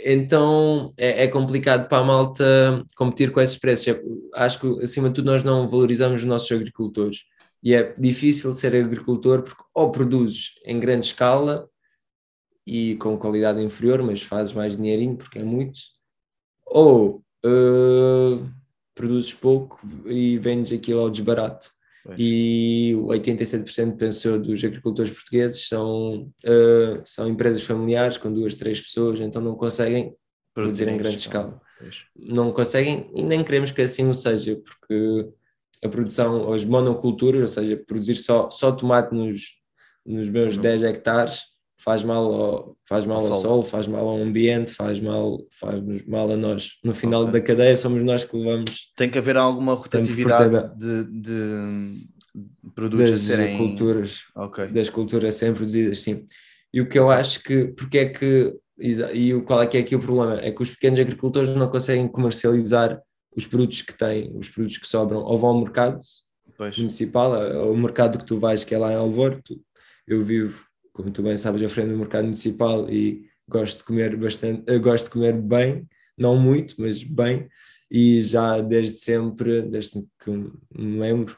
[0.06, 3.98] Então é, é, complicado para a malta competir com esses preços.
[4.34, 7.24] Acho que acima de tudo nós não valorizamos os nossos agricultores
[7.66, 11.68] e é difícil ser agricultor porque ou produzes em grande escala
[12.66, 15.80] e com qualidade inferior, mas fazes mais dinheirinho porque é muito,
[16.64, 18.48] ou uh,
[18.94, 21.74] produzes pouco e vendes aquilo ao desbarato.
[22.20, 29.20] E 87% pensou dos agricultores portugueses são, uh, são empresas familiares com duas, três pessoas,
[29.20, 30.16] então não conseguem
[30.54, 31.60] produzir em grande escala.
[31.82, 32.08] escala.
[32.16, 35.34] Não conseguem e nem queremos que assim o seja, porque
[35.86, 39.42] a produção, as monoculturas, ou seja, produzir só, só tomate nos,
[40.06, 41.42] nos meus 10 hectares,
[41.78, 43.64] faz mal ao, faz mal ao, ao sol.
[43.64, 46.72] faz mal ao ambiente, faz mal, faz mal a nós.
[46.84, 47.34] No final okay.
[47.34, 48.92] da cadeia somos nós que levamos.
[48.98, 51.58] Tem que haver alguma rotatividade de, de,
[52.74, 53.58] produtos das a serem...
[53.58, 54.68] culturas, okay.
[54.68, 56.26] das culturas a serem produzidas, sim.
[56.74, 59.96] E o que eu acho que, porque é que, e qual é que é aqui
[59.96, 60.40] o problema?
[60.42, 63.00] É que os pequenos agricultores não conseguem comercializar
[63.36, 66.00] os produtos que têm, os produtos que sobram, ou vão ao mercado
[66.58, 66.78] pois.
[66.78, 69.42] municipal, ao mercado que tu vais, que é lá em Alvor.
[70.08, 74.16] Eu vivo, como tu bem sabes, à frente do mercado municipal e gosto de comer
[74.16, 77.48] bastante, gosto de comer bem, não muito, mas bem,
[77.92, 81.38] e já desde sempre, desde que me lembro,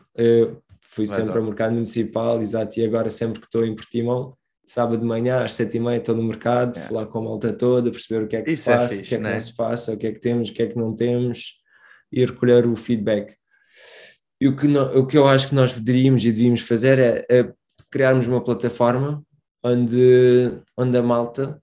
[0.82, 4.36] fui sempre ao mercado municipal, exato, e agora sempre que estou em Portimão,
[4.66, 6.82] sábado de manhã às sete e meia estou no mercado, é.
[6.82, 9.04] falar com a malta toda, perceber o que é que Isso se é fixe, o
[9.04, 10.68] que é que não, não se passa, o que é que temos, o que é
[10.68, 11.60] que não temos,
[12.12, 13.36] e recolher o feedback.
[14.40, 17.26] E o que, no, o que eu acho que nós poderíamos e devíamos fazer é,
[17.30, 17.52] é
[17.90, 19.24] criarmos uma plataforma
[19.64, 21.62] onde, onde a malta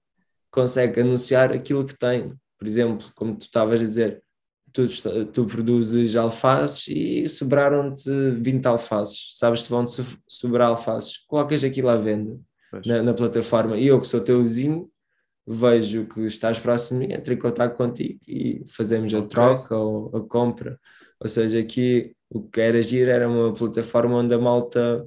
[0.51, 2.33] consegue anunciar aquilo que tem.
[2.59, 4.23] Por exemplo, como tu estavas a dizer,
[4.73, 4.87] tu,
[5.33, 9.31] tu produzes alfaces e sobraram-te 20 alfaces.
[9.35, 11.19] Sabes se vão-te sobrar alfaces.
[11.27, 12.39] Colocas aquilo à venda
[12.85, 14.91] na, na, plataforma e eu que sou teu vizinho
[15.47, 20.17] vejo que estás próximo de mim, entro em contato contigo e fazemos a troca ou
[20.17, 20.79] a compra.
[21.21, 25.07] Ou seja, aqui o que era agir era uma plataforma onde a malta,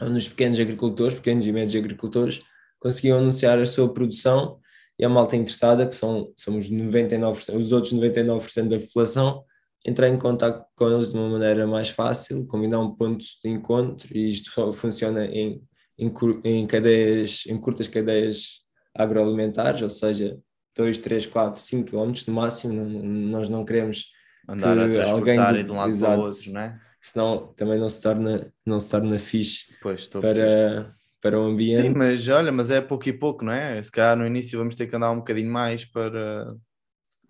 [0.00, 2.40] onde os pequenos agricultores, pequenos e médios agricultores,
[2.78, 4.58] conseguiam anunciar a sua produção
[4.98, 9.44] e a malta interessada, que são, somos 99%, os outros 99% da população,
[9.84, 14.08] entrar em contato com eles de uma maneira mais fácil, combinar um ponto de encontro
[14.16, 15.62] e isto funciona em,
[15.96, 16.12] em,
[16.44, 18.67] em cadeias, em curtas cadeias
[18.98, 20.38] agroalimentares, ou seja,
[20.76, 24.10] 2, 3, 4, 5 km no máximo, nós não queremos
[24.48, 26.80] andar que a alguém do, de um lado exato, para o outro, não é?
[27.00, 31.82] Senão também não se torna, não se torna fixe pois, para, para o ambiente.
[31.82, 33.80] Sim, mas olha, mas é pouco e pouco, não é?
[33.82, 36.54] Se calhar no início vamos ter que andar um bocadinho mais para,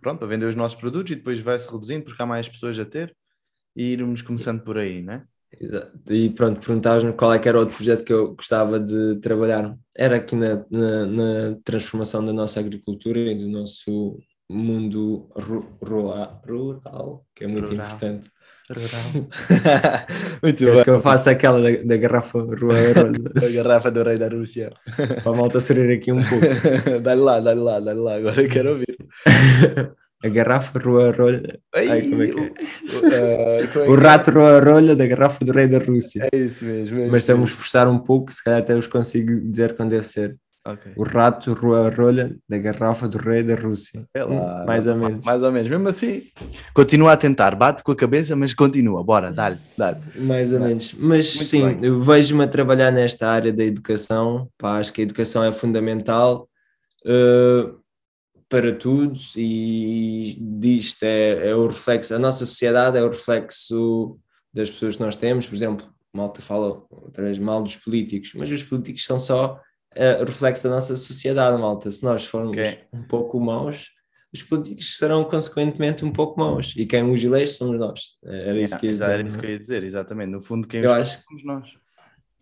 [0.01, 2.85] pronto, para vender os nossos produtos e depois vai-se reduzindo porque há mais pessoas a
[2.85, 3.15] ter
[3.77, 5.25] e irmos começando por aí, não é?
[6.11, 9.75] E pronto, perguntavas-me qual é que era outro projeto que eu gostava de trabalhar.
[9.97, 14.19] Era aqui na, na, na transformação da nossa agricultura e do nosso
[14.49, 17.87] mundo rural, rural que é muito rural.
[17.87, 18.31] importante.
[18.71, 19.29] Rural.
[20.43, 20.85] muito bem.
[20.85, 23.13] que eu faço aquela da, da garrafa rural.
[23.35, 24.71] da garrafa do rei da Rússia.
[25.23, 26.45] Para a malta sair aqui um pouco.
[27.03, 28.99] dá-lhe lá, dá-lhe lá, dá-lhe lá, agora eu quero ouvir.
[30.25, 31.61] A garrafa roa rolha.
[31.75, 32.53] Ai, como é que é?
[32.99, 36.29] Uh, é o rato roa rolha da garrafa do rei da Rússia.
[36.33, 37.03] É isso mesmo.
[37.03, 39.91] É Mas se eu me esforçar um pouco, se calhar até os consigo dizer quando
[39.91, 40.37] deve ser.
[40.67, 40.93] Okay.
[40.97, 44.05] O rato roa rolha da garrafa do rei da Rússia.
[44.13, 45.25] É lá, mais ou menos.
[45.25, 45.69] Mais ou menos.
[45.69, 46.25] Mesmo assim,
[46.75, 47.55] continua a tentar.
[47.55, 49.03] Bate com a cabeça, mas continua.
[49.03, 49.59] Bora, dá-lhe.
[49.77, 50.93] Dá mais ou menos.
[50.95, 54.49] Mas Muito sim, eu vejo-me a trabalhar nesta área da educação.
[54.59, 56.49] Pá, acho que a educação é fundamental.
[57.07, 57.79] Uh,
[58.49, 64.19] para tudo e disto é, é, o reflexo, a nossa sociedade é o reflexo
[64.53, 68.51] das pessoas que nós temos, por exemplo, malta fala outra vez mal dos políticos, mas
[68.51, 69.61] os políticos são só
[69.97, 71.91] uh, reflexo da nossa sociedade, malta.
[71.91, 72.81] Se nós formos okay.
[72.93, 73.91] um pouco maus,
[74.33, 78.19] os políticos serão consequentemente um pouco maus e quem os elege somos nós.
[78.25, 80.31] Era isso, que, ia dizer, era isso que eu ia dizer, exatamente.
[80.31, 81.23] No fundo, quem os acho...
[81.23, 81.69] somos nós.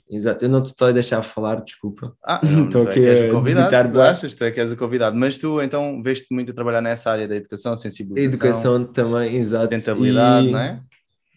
[0.08, 2.16] Exato, eu não te estou a deixar falar, desculpa.
[2.24, 5.16] Ah, não, estou aqui é a convidado, tu achas, tu é que és o convidado,
[5.16, 8.34] mas tu então veste muito a trabalhar nessa área da educação, sensibilização.
[8.34, 9.68] Educação também, exato.
[9.68, 10.80] Tentabilidade, e não é?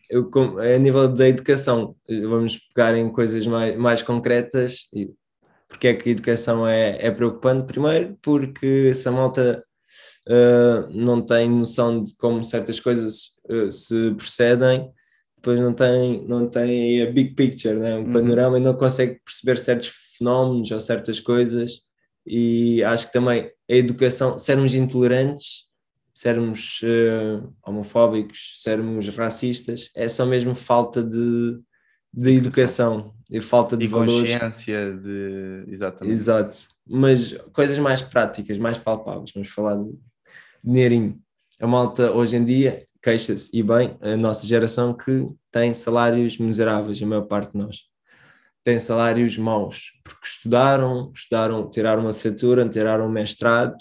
[0.09, 5.11] Eu, a nível da educação, vamos pegar em coisas mais, mais concretas, e
[5.67, 7.65] porque é que a educação é, é preocupante?
[7.65, 9.63] Primeiro, porque se a malta
[10.27, 14.91] uh, não tem noção de como certas coisas uh, se procedem,
[15.39, 17.95] depois não tem, não tem a big picture, né?
[17.95, 18.13] um uhum.
[18.13, 21.81] panorama e não consegue perceber certos fenómenos ou certas coisas.
[22.27, 25.67] E acho que também a educação, sermos intolerantes,
[26.13, 31.57] sermos uh, homofóbicos, sermos racistas, é só mesmo falta de,
[32.13, 39.31] de educação e falta de consciência de exatamente exato mas coisas mais práticas mais palpáveis
[39.31, 39.93] vamos falar de
[40.63, 41.21] dinheirinho
[41.59, 47.01] a malta hoje em dia queixa-se, e bem, a nossa geração que tem salários miseráveis,
[47.01, 47.77] a maior parte de nós.
[48.63, 53.77] Tem salários maus, porque estudaram, estudaram, tiraram uma licenciatura, tiraram um mestrado,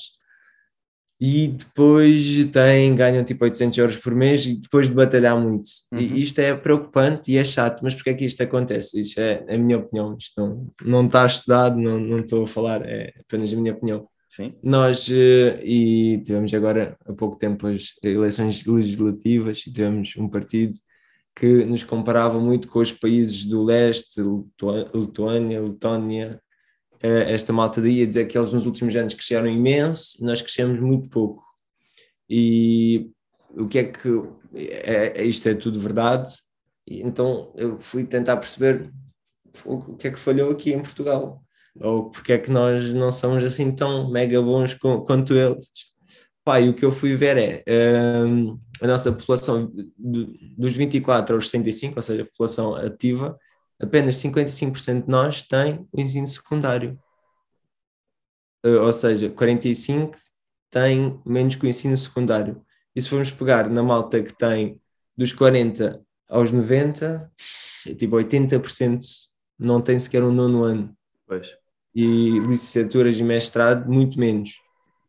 [1.21, 5.69] e depois têm, ganham tipo 800 euros por mês e depois de batalhar muito.
[5.93, 5.99] Uhum.
[5.99, 9.01] E isto é preocupante e é chato, mas porque é que isto acontece?
[9.01, 12.83] Isto é a minha opinião, isto não, não está estudado, não, não estou a falar,
[12.89, 14.09] é apenas a minha opinião.
[14.29, 14.55] Sim.
[14.63, 20.75] Nós, eh, e tivemos agora há pouco tempo as eleições legislativas e tivemos um partido
[21.35, 24.21] que nos comparava muito com os países do leste,
[24.95, 26.43] Lituânia, Letónia,
[27.01, 30.79] eh, esta malta daí a dizer que eles nos últimos anos cresceram imenso, nós crescemos
[30.79, 31.43] muito pouco.
[32.29, 33.11] E
[33.57, 34.09] o que é que
[34.55, 36.35] é, é isto é tudo verdade?
[36.87, 38.93] Então eu fui tentar perceber
[39.65, 41.43] o que é que falhou aqui em Portugal
[41.81, 45.69] ou porque é que nós não somos assim tão mega bons com, quanto eles.
[46.45, 51.51] Pá, e o que eu fui ver é um, a nossa população dos 24 aos
[51.51, 53.39] 65, ou seja, a população ativa,
[53.81, 56.99] apenas 55% de nós tem o ensino secundário.
[58.65, 60.17] Uh, ou seja, 45%
[60.71, 62.65] tem menos que o ensino secundário.
[62.95, 64.81] E se formos pegar na malta que tem
[65.17, 67.31] dos 40 aos 90,
[67.99, 69.01] tipo 80%
[69.59, 70.97] não tem sequer um nono ano.
[71.27, 71.59] Pois
[71.95, 74.53] e licenciaturas e mestrado, muito menos.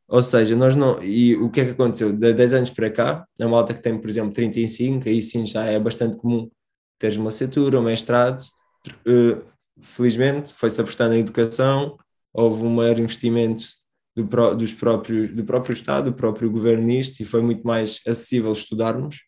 [0.07, 1.01] Ou seja, nós não.
[1.03, 2.11] E o que é que aconteceu?
[2.11, 5.65] De 10 anos para cá, a malta que tem, por exemplo, 35, aí sim já
[5.65, 6.49] é bastante comum
[6.99, 8.43] teres uma licenciatura, um mestrado.
[9.07, 9.41] Uh,
[9.79, 11.97] felizmente, foi-se apostando na educação,
[12.33, 13.63] houve um maior investimento
[14.15, 18.51] do, dos próprios, do próprio Estado, do próprio governo nisto, e foi muito mais acessível
[18.51, 19.21] estudarmos.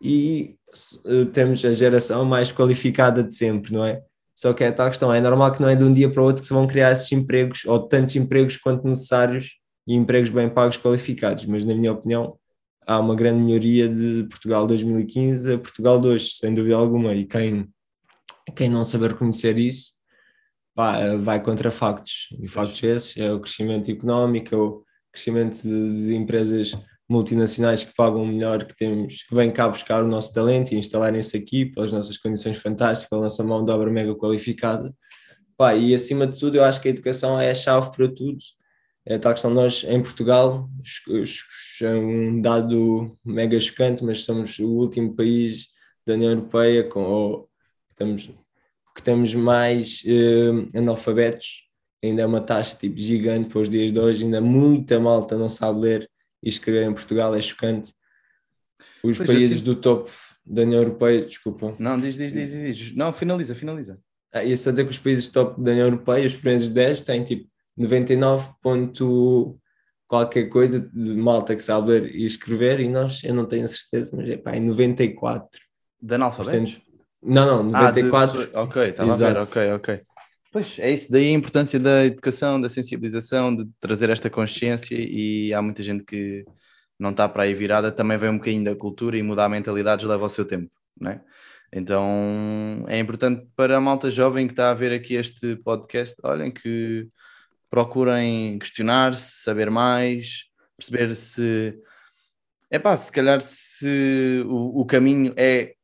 [0.00, 0.56] E
[1.04, 4.02] uh, temos a geração mais qualificada de sempre, não é?
[4.34, 6.24] Só que é tal questão, é normal que não é de um dia para o
[6.24, 10.48] outro que se vão criar esses empregos, ou tantos empregos quanto necessários, e empregos bem
[10.48, 12.38] pagos qualificados, mas na minha opinião
[12.86, 17.68] há uma grande melhoria de Portugal 2015 a Portugal 2, sem dúvida alguma, e quem,
[18.56, 19.92] quem não saber reconhecer isso,
[20.74, 26.14] pá, vai contra factos, e factos esses é o crescimento económico, é o crescimento de
[26.14, 26.72] empresas
[27.12, 31.36] multinacionais que pagam melhor, que temos, que vêm cá buscar o nosso talento e instalarem-se
[31.36, 34.92] aqui pelas nossas condições fantásticas, pela nossa mão de obra mega qualificada.
[35.56, 38.38] Pá, e acima de tudo, eu acho que a educação é a chave para tudo.
[39.04, 40.68] É tal questão, nós em Portugal,
[41.82, 45.66] é um dado mega chocante, mas somos o último país
[46.06, 47.48] da União Europeia com, ou,
[47.90, 48.30] que, temos,
[48.94, 51.64] que temos mais eh, analfabetos,
[52.02, 55.48] ainda é uma taxa tipo, gigante para os dias de hoje, ainda muita malta não
[55.48, 56.11] sabe ler
[56.42, 57.94] e escrever em Portugal é chocante.
[59.02, 60.10] Os pois países assim, do topo
[60.44, 61.74] da União Europeia, desculpa.
[61.78, 62.96] Não, diz, diz, diz, diz.
[62.96, 64.00] Não, finaliza, finaliza.
[64.32, 67.22] Ah, ia só dizer que os países top da União Europeia, os primeiros 10, têm
[67.22, 69.58] tipo 99 ponto
[70.08, 73.68] qualquer coisa de malta que sabe ler e escrever, e nós, eu não tenho a
[73.68, 75.60] certeza, mas é pá, em 94.
[76.00, 76.82] De analfabetos?
[77.22, 78.50] Não, não, 94.
[78.52, 80.02] Ah, ok, estava a ver, ok, ok.
[80.52, 85.52] Pois é isso, daí a importância da educação, da sensibilização, de trazer esta consciência e
[85.54, 86.44] há muita gente que
[86.98, 90.26] não está para aí virada, também vem um bocadinho da cultura e mudar mentalidades leva
[90.26, 91.22] o seu tempo, não é?
[91.72, 96.52] Então é importante para a malta jovem que está a ver aqui este podcast, olhem
[96.52, 97.08] que
[97.70, 100.44] procurem questionar-se, saber mais,
[100.76, 101.74] perceber se
[102.70, 105.74] é pá, se calhar se o, o caminho é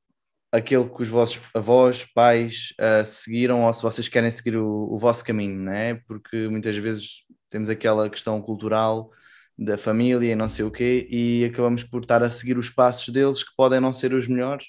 [0.50, 4.98] aquele que os vossos avós, pais uh, seguiram ou se vocês querem seguir o, o
[4.98, 5.94] vosso caminho, não é?
[6.06, 9.10] Porque muitas vezes temos aquela questão cultural
[9.58, 13.08] da família e não sei o quê e acabamos por estar a seguir os passos
[13.12, 14.66] deles que podem não ser os melhores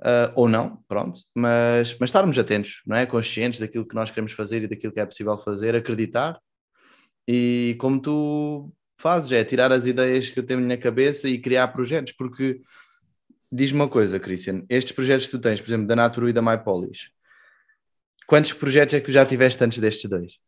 [0.00, 3.06] uh, ou não, pronto, mas, mas estarmos atentos, não é?
[3.06, 6.38] Conscientes daquilo que nós queremos fazer e daquilo que é possível fazer, acreditar
[7.28, 11.68] e como tu fazes, é tirar as ideias que eu tenho na cabeça e criar
[11.68, 12.60] projetos, porque
[13.50, 16.42] Diz-me uma coisa, Christian, estes projetos que tu tens, por exemplo, da Naturu e da
[16.42, 17.10] MyPolis,
[18.26, 20.38] quantos projetos é que tu já tiveste antes destes dois?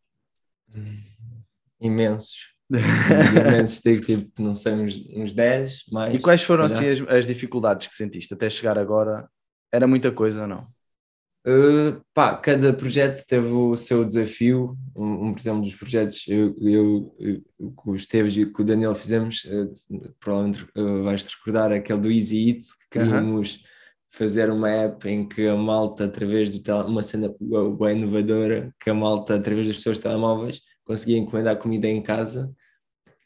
[1.80, 2.48] Imensos.
[2.70, 6.14] Imensos, tipo, não sei, uns, uns 10, mais.
[6.14, 9.28] E quais foram assim, as, as dificuldades que sentiste até chegar agora?
[9.72, 10.66] Era muita coisa ou não?
[11.48, 14.76] Uh, pá, cada projeto teve o seu desafio.
[14.94, 18.64] Um, um por exemplo, dos projetos eu, eu, eu, com o Esteves e com o
[18.66, 23.60] Daniel fizemos, uh, provavelmente uh, vais-te recordar, aquele do Easy Eat, que queríamos -huh.
[24.10, 27.34] fazer uma app em que a malta, através do tele, uma cena
[27.78, 32.54] bem inovadora, que a malta, através dos seus telemóveis, conseguia encomendar comida em casa,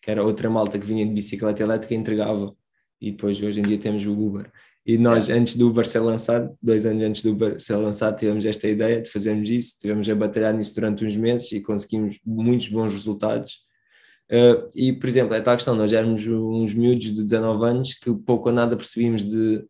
[0.00, 2.54] que era outra malta que vinha de bicicleta elétrica e entregava.
[3.02, 4.48] E depois, hoje em dia, temos o Uber.
[4.86, 8.44] E nós, antes do Uber ser lançado, dois anos antes do Uber ser lançado, tivemos
[8.44, 12.68] esta ideia de fazermos isso, tivemos a batalhar nisso durante uns meses e conseguimos muitos
[12.68, 13.58] bons resultados.
[14.30, 18.14] Uh, e, por exemplo, é tal questão, nós éramos uns miúdos de 19 anos que
[18.14, 19.64] pouco ou nada percebíamos de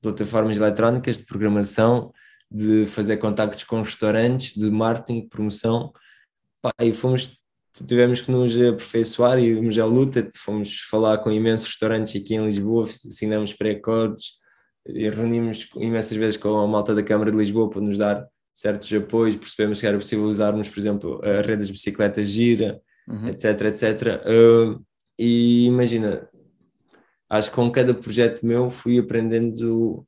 [0.00, 2.12] plataformas eletrónicas, de programação,
[2.50, 5.92] de fazer contactos com restaurantes, de marketing, de promoção,
[6.60, 7.36] Pá, e fomos,
[7.86, 12.44] tivemos que nos aperfeiçoar e íamos à luta, fomos falar com imensos restaurantes aqui em
[12.44, 14.38] Lisboa, assinamos pré-acordos,
[14.86, 18.92] e reunimos imensas vezes com a malta da Câmara de Lisboa para nos dar certos
[18.92, 23.28] apoios, percebemos que era possível usarmos, por exemplo, a rede das bicicletas gira, uhum.
[23.28, 24.22] etc, etc.
[24.26, 24.84] Uh,
[25.18, 26.28] e imagina,
[27.30, 30.06] acho que com cada projeto meu fui aprendendo,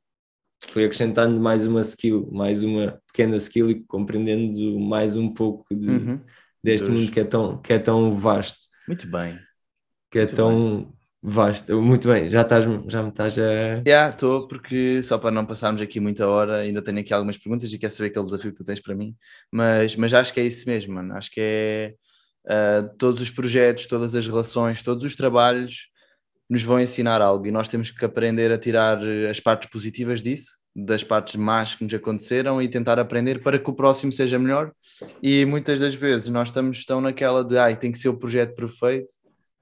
[0.68, 5.88] fui acrescentando mais uma skill, mais uma pequena skill e compreendendo mais um pouco de,
[5.88, 6.20] uhum.
[6.64, 7.00] Deste Deus.
[7.00, 8.58] mundo que é, tão, que é tão vasto.
[8.88, 9.38] Muito bem.
[10.10, 10.76] Que é Muito tão...
[10.84, 10.94] Bem
[11.26, 13.82] Vasto, muito bem, já, estás, já me estás a.
[13.86, 17.72] Já, estou, porque só para não passarmos aqui muita hora, ainda tenho aqui algumas perguntas
[17.72, 19.16] e quero saber aquele desafio que tu tens para mim,
[19.50, 21.16] mas, mas acho que é isso mesmo, mano.
[21.16, 21.94] Acho que é
[22.44, 25.88] uh, todos os projetos, todas as relações, todos os trabalhos
[26.46, 28.98] nos vão ensinar algo e nós temos que aprender a tirar
[29.30, 33.70] as partes positivas disso, das partes más que nos aconteceram e tentar aprender para que
[33.70, 34.72] o próximo seja melhor.
[35.22, 38.54] E muitas das vezes nós estamos tão naquela de ai, tem que ser o projeto
[38.54, 39.14] perfeito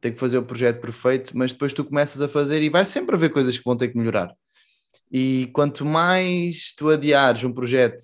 [0.03, 3.15] tem que fazer o projeto perfeito, mas depois tu começas a fazer e vai sempre
[3.15, 4.35] haver coisas que vão ter que melhorar.
[5.11, 8.03] E quanto mais tu adiares um projeto,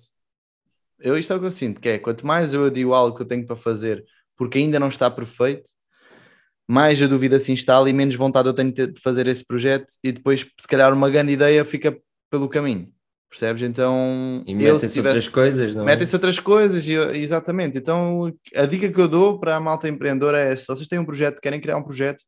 [0.97, 3.21] eu isto é o que eu sinto, que é quanto mais eu adio algo que
[3.21, 4.03] eu tenho para fazer
[4.37, 5.69] porque ainda não está perfeito,
[6.65, 10.13] mais a dúvida se instala e menos vontade eu tenho de fazer esse projeto e
[10.13, 11.99] depois se calhar uma grande ideia fica
[12.29, 12.93] pelo caminho.
[13.29, 13.61] Percebes?
[13.61, 14.43] Então.
[14.45, 14.99] E metem-se tivesse...
[14.99, 15.85] outras coisas, não é?
[15.85, 17.77] Metem-se outras coisas, exatamente.
[17.77, 21.05] Então, a dica que eu dou para a malta empreendedora é: se vocês têm um
[21.05, 22.23] projeto, querem criar um projeto,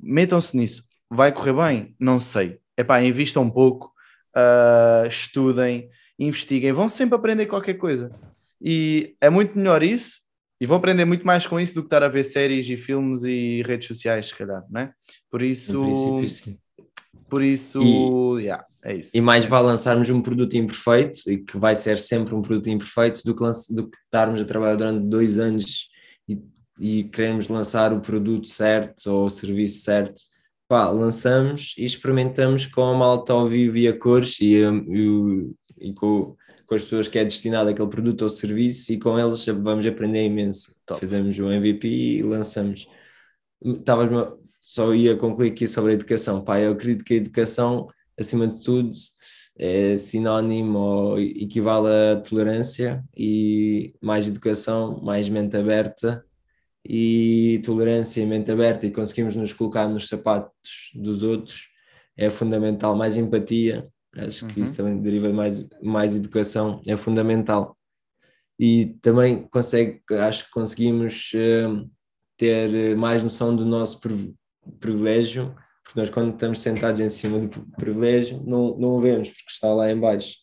[0.00, 0.84] metam-se nisso.
[1.08, 1.94] Vai correr bem?
[1.98, 2.58] Não sei.
[2.76, 3.92] É pá, invistam um pouco,
[4.36, 5.88] uh, estudem,
[6.18, 8.10] investiguem, vão sempre aprender qualquer coisa.
[8.60, 10.20] E é muito melhor isso,
[10.60, 13.22] e vão aprender muito mais com isso do que estar a ver séries e filmes
[13.24, 14.92] e redes sociais, se calhar, não é?
[15.30, 15.72] Por isso.
[17.28, 18.42] Por isso, e...
[18.44, 18.64] yeah.
[18.84, 19.10] É isso.
[19.14, 23.22] E mais vale lançarmos um produto imperfeito e que vai ser sempre um produto imperfeito
[23.24, 25.88] do que, do que estarmos a trabalhar durante dois anos
[26.28, 26.42] e,
[26.80, 30.22] e queremos lançar o produto certo ou o serviço certo.
[30.66, 35.92] Pá, lançamos e experimentamos com a malta ao vivo e a cores e, e, e
[35.92, 36.34] com,
[36.66, 40.24] com, as pessoas que é destinado aquele produto ou serviço e com eles vamos aprender
[40.24, 40.74] imenso.
[40.84, 40.98] Top.
[40.98, 42.88] Fazemos um MVP e lançamos.
[43.64, 44.08] Estavas
[44.60, 46.42] só ia concluir aqui sobre a educação.
[46.42, 47.88] Pá, eu acredito que a educação
[48.18, 48.90] acima de tudo,
[49.58, 56.24] é sinónimo ou equivale a tolerância e mais educação, mais mente aberta
[56.84, 61.68] e tolerância e mente aberta e conseguimos nos colocar nos sapatos dos outros
[62.16, 64.64] é fundamental, mais empatia Acho que uhum.
[64.64, 67.76] isso também deriva mais, mais educação, é fundamental.
[68.58, 71.90] E também consegue, acho que conseguimos uh,
[72.36, 74.00] ter mais noção do nosso
[74.78, 75.54] privilégio,
[75.92, 79.72] porque nós quando estamos sentados em cima do privilégio não, não o vemos, porque está
[79.74, 80.36] lá em baixo.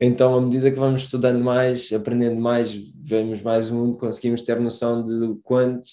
[0.00, 4.58] Então, à medida que vamos estudando mais, aprendendo mais, vemos mais o mundo, conseguimos ter
[4.58, 5.86] noção de quanto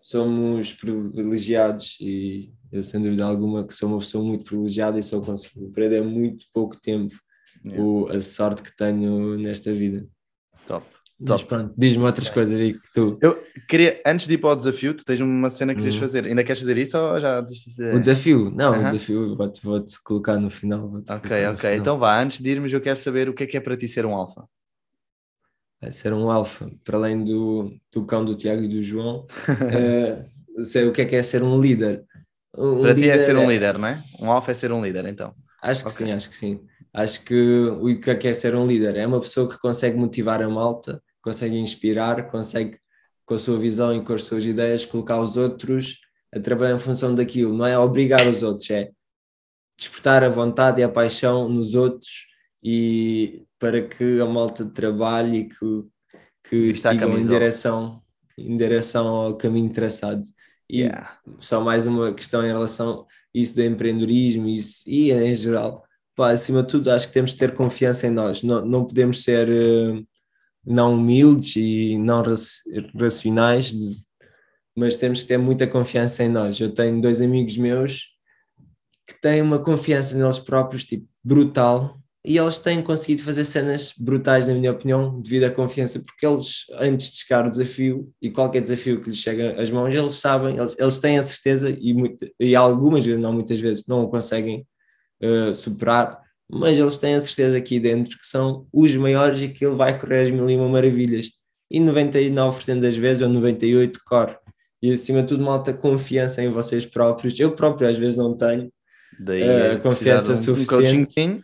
[0.00, 5.20] somos privilegiados e eu, sem dúvida alguma, que sou uma pessoa muito privilegiada e só
[5.20, 7.14] consigo perder muito pouco tempo
[7.64, 7.82] yeah.
[7.82, 10.08] o, a sorte que tenho nesta vida.
[10.66, 10.84] Top.
[11.20, 12.34] Mas pronto, diz-me outras okay.
[12.34, 13.18] coisas aí que tu.
[13.20, 16.00] Eu queria, antes de ir para o desafio, tu tens uma cena que querias uhum.
[16.00, 16.24] fazer.
[16.24, 17.82] Ainda queres fazer isso ou já desististe?
[17.82, 18.50] O desafio?
[18.50, 18.80] Não, uhum.
[18.80, 20.90] o desafio vou-te vou -te colocar no final.
[21.10, 21.56] Ok, ok.
[21.56, 21.76] Final.
[21.76, 23.86] Então vá, antes de irmos, eu quero saber o que é que é para ti
[23.86, 24.44] ser um alfa.
[25.82, 30.62] É ser um alfa, para além do, do cão do Tiago e do João, uh,
[30.64, 32.04] sei o que é que é ser um líder.
[32.56, 33.46] Um para líder ti é ser um é...
[33.46, 34.02] líder, não é?
[34.18, 35.34] Um alfa é ser um líder, então.
[35.62, 36.06] Acho que okay.
[36.06, 36.60] sim, acho que sim.
[36.92, 38.96] Acho que o que é que é ser um líder?
[38.96, 42.78] É uma pessoa que consegue motivar a malta consegue inspirar, consegue
[43.26, 46.00] com a sua visão e com as suas ideias colocar os outros
[46.32, 48.90] a trabalhar em função daquilo, não é obrigar os outros, é
[49.76, 52.26] despertar a vontade e a paixão nos outros
[52.62, 55.84] e para que a malta trabalhe e que,
[56.44, 58.02] que sigam em direção,
[58.38, 60.22] em direção ao caminho traçado.
[60.68, 61.18] E yeah.
[61.40, 65.84] só mais uma questão em relação a isso do empreendedorismo isso, e em geral.
[66.14, 68.42] Pá, acima de tudo, acho que temos de ter confiança em nós.
[68.42, 70.06] Não, não podemos ser uh,
[70.64, 72.22] não humildes e não
[72.98, 73.72] racionais,
[74.76, 76.58] mas temos que ter muita confiança em nós.
[76.60, 78.10] Eu tenho dois amigos meus
[79.06, 84.46] que têm uma confiança neles próprios, tipo, brutal, e eles têm conseguido fazer cenas brutais,
[84.46, 88.60] na minha opinião, devido à confiança, porque eles, antes de chegar o desafio, e qualquer
[88.60, 92.30] desafio que lhes chega às mãos, eles sabem, eles, eles têm a certeza, e, muito,
[92.38, 94.66] e algumas vezes, não muitas vezes, não o conseguem
[95.22, 96.20] uh, superar,
[96.52, 99.98] mas eles têm a certeza aqui dentro que são os maiores e que ele vai
[99.98, 101.30] correr as mil e uma maravilhas.
[101.70, 104.36] E 99% das vezes, ou 98% corre.
[104.82, 107.38] E acima de tudo, malta, confiança em vocês próprios.
[107.38, 108.70] Eu próprio às vezes não tenho
[109.18, 111.20] Daí, uh, confiança um, suficiente.
[111.20, 111.40] Um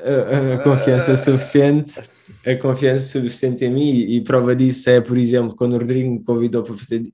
[0.00, 2.00] a, a, confiança suficiente,
[2.44, 6.10] a confiança suficiente em mim e, e prova disso é, por exemplo, quando o Rodrigo
[6.10, 7.12] me convidou para fazer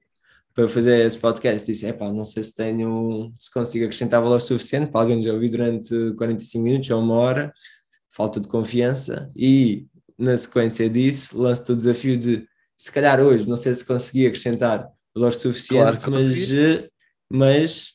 [0.54, 4.90] para fazer esse podcast, disse, epá, não sei se tenho, se consigo acrescentar valor suficiente
[4.90, 7.52] para alguém já ouvir durante 45 minutos ou uma hora,
[8.10, 9.86] falta de confiança, e
[10.18, 12.46] na sequência disso lanço-te o desafio de,
[12.76, 16.88] se calhar hoje, não sei se consegui acrescentar valor suficiente, claro mas,
[17.30, 17.86] mas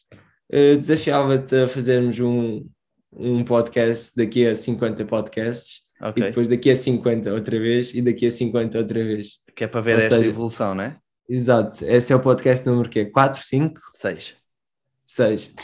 [0.52, 2.68] uh, desafiava-te a fazermos um,
[3.12, 6.24] um podcast daqui a 50 podcasts, okay.
[6.24, 9.38] e depois daqui a 50 outra vez, e daqui a 50 outra vez.
[9.56, 10.98] Que é para ver Ou esta seja, evolução, não é?
[11.30, 13.06] Exato, esse é o podcast número quê?
[13.06, 13.82] 4, 5?
[13.94, 14.36] 6.
[15.06, 15.56] 6.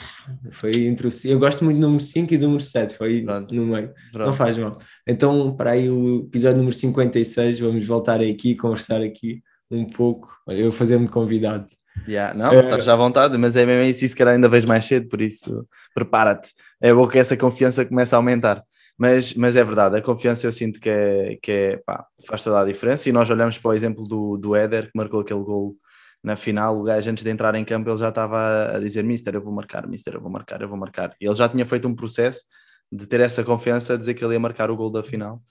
[0.51, 1.11] Foi entre o.
[1.25, 3.53] Eu gosto muito do número 5 e do número 7, foi Pronto.
[3.53, 3.93] no meio.
[4.11, 4.27] Pronto.
[4.27, 4.77] Não faz mal.
[5.05, 10.33] Então, para aí o episódio número 56, vamos voltar aqui, conversar aqui um pouco.
[10.47, 11.67] Eu fazer-me convidado.
[12.07, 14.85] Yeah, não, uh, estás à vontade, mas é mesmo isso, se calhar ainda vejo mais
[14.85, 16.53] cedo, por isso prepara-te.
[16.81, 18.63] É bom que essa confiança comece a aumentar.
[18.97, 22.61] Mas, mas é verdade, a confiança eu sinto que, é, que é, pá, faz toda
[22.61, 23.09] a diferença.
[23.09, 25.75] E nós olhamos para o exemplo do, do Éder, que marcou aquele gol
[26.23, 26.79] na final.
[26.79, 29.51] O gajo, antes de entrar em campo, ele já estava a dizer: Mister, eu vou
[29.51, 31.15] marcar, Mister, eu vou marcar, eu vou marcar.
[31.19, 32.43] E ele já tinha feito um processo
[32.91, 35.41] de ter essa confiança, dizer que ele ia marcar o gol da final.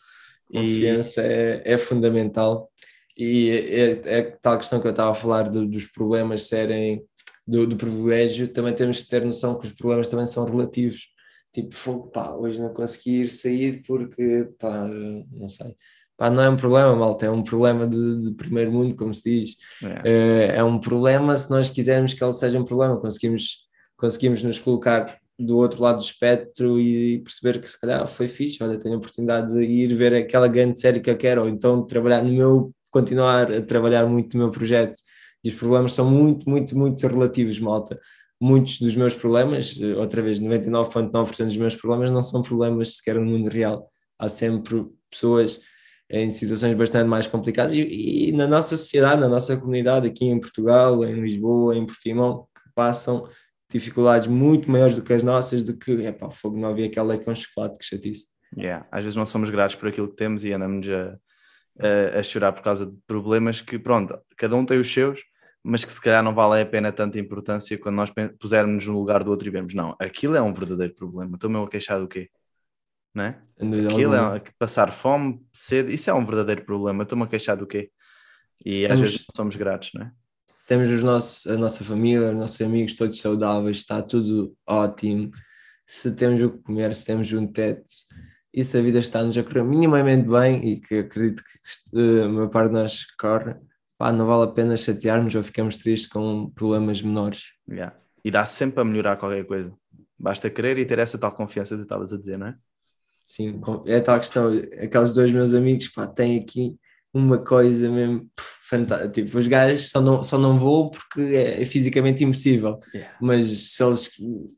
[0.46, 1.26] Confiança e...
[1.26, 2.70] é, é fundamental.
[3.18, 7.04] E é, é, tal questão que eu estava a falar do, dos problemas serem
[7.46, 11.11] do, do privilégio, também temos que ter noção que os problemas também são relativos
[11.52, 14.88] tipo, fogo, pá, hoje não consegui ir sair porque, pá,
[15.30, 15.76] não sei.
[16.16, 19.22] Pá, não é um problema, malta, é um problema de, de primeiro mundo, como se
[19.24, 19.56] diz.
[19.82, 20.10] É.
[20.10, 20.56] é.
[20.56, 25.18] é um problema se nós quisermos que ele seja um problema, conseguimos, conseguimos nos colocar
[25.38, 28.98] do outro lado do espectro e perceber que se calhar foi fixe, olha, tenho a
[28.98, 32.72] oportunidade de ir ver aquela grande série que eu quero, ou então trabalhar no meu,
[32.90, 35.00] continuar a trabalhar muito no meu projeto.
[35.44, 37.98] E os problemas são muito, muito, muito relativos, malta
[38.42, 43.14] muitos dos meus problemas, eh, outra vez, 99,9% dos meus problemas não são problemas sequer
[43.14, 43.88] no mundo real.
[44.18, 45.60] Há sempre pessoas
[46.10, 47.82] em situações bastante mais complicadas e,
[48.28, 52.74] e, na nossa sociedade, na nossa comunidade, aqui em Portugal, em Lisboa, em Portimão, que
[52.74, 53.28] passam
[53.70, 57.24] dificuldades muito maiores do que as nossas, de que, epá, fogo, não havia aquele leite
[57.24, 58.26] com chocolate, que chatice.
[58.58, 58.86] Yeah.
[58.90, 61.16] Às vezes não somos gratos por aquilo que temos e andamos a,
[61.78, 65.20] a, a chorar por causa de problemas que, pronto, cada um tem os seus,
[65.62, 69.22] mas que se calhar não vale a pena tanta importância quando nós pusermos no lugar
[69.22, 72.28] do outro e vemos, não, aquilo é um verdadeiro problema, estou-me a queixar do quê?
[73.14, 73.42] Não é?
[73.90, 77.90] Aquilo é passar fome, sede, isso é um verdadeiro problema, estou-me a queixar do quê?
[78.64, 80.12] E às vezes somos gratos, não é?
[80.46, 85.30] Se temos os nossos, a nossa família, os nossos amigos todos saudáveis, está tudo ótimo,
[85.86, 87.88] se temos o que comer, se temos um teto
[88.52, 92.28] e se a vida está-nos a correr minimamente bem e que acredito que uh, a
[92.28, 93.56] maior parte de nós corre,
[94.02, 97.52] pá, não vale a pena chatearmos ou ficamos tristes com problemas menores.
[97.70, 97.94] Yeah.
[98.24, 99.72] E dá -se sempre a melhorar qualquer coisa.
[100.18, 102.56] Basta querer e ter essa tal confiança que tu estavas a dizer, não é?
[103.24, 104.50] Sim, é tal questão.
[104.82, 106.74] Aqueles dois meus amigos, pá, têm aqui
[107.14, 109.08] uma coisa mesmo fantástica.
[109.08, 112.80] Tipo, os gajos só não, só não vou porque é, é fisicamente impossível.
[112.92, 113.16] Yeah.
[113.20, 114.10] Mas se eles,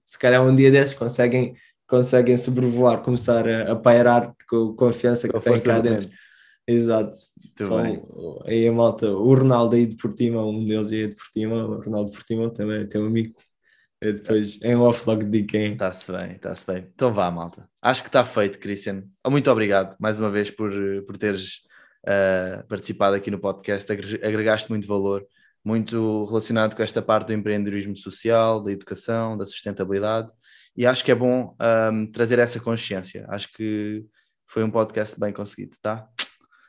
[0.06, 1.54] se calhar um dia desses, conseguem,
[1.86, 6.08] conseguem sobrevoar, começar a, a pairar com a confiança que têm cá dentro.
[6.66, 7.14] Exato.
[7.58, 7.82] Só,
[8.46, 12.10] aí a malta, o Ronaldo aí de Portimão, um deles aí de Portimão, o Ronaldo
[12.10, 13.34] de Portimão também tem um amigo.
[14.00, 15.72] Eu depois em off logo digo quem.
[15.72, 16.86] Está-se bem, está-se bem.
[16.94, 17.68] Então vá, malta.
[17.80, 19.04] Acho que está feito, Christian.
[19.26, 20.70] Muito obrigado mais uma vez por,
[21.06, 21.60] por teres
[22.06, 23.90] uh, participado aqui no podcast.
[23.92, 25.26] Agregaste muito valor,
[25.64, 30.30] muito relacionado com esta parte do empreendedorismo social, da educação, da sustentabilidade.
[30.76, 31.56] E acho que é bom
[31.92, 33.24] um, trazer essa consciência.
[33.28, 34.04] Acho que
[34.46, 36.08] foi um podcast bem conseguido, tá?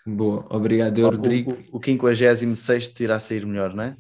[0.06, 1.52] Boa, obrigado, eu, Rodrigo.
[1.72, 3.98] O, o, o 56 irá sair melhor, não é?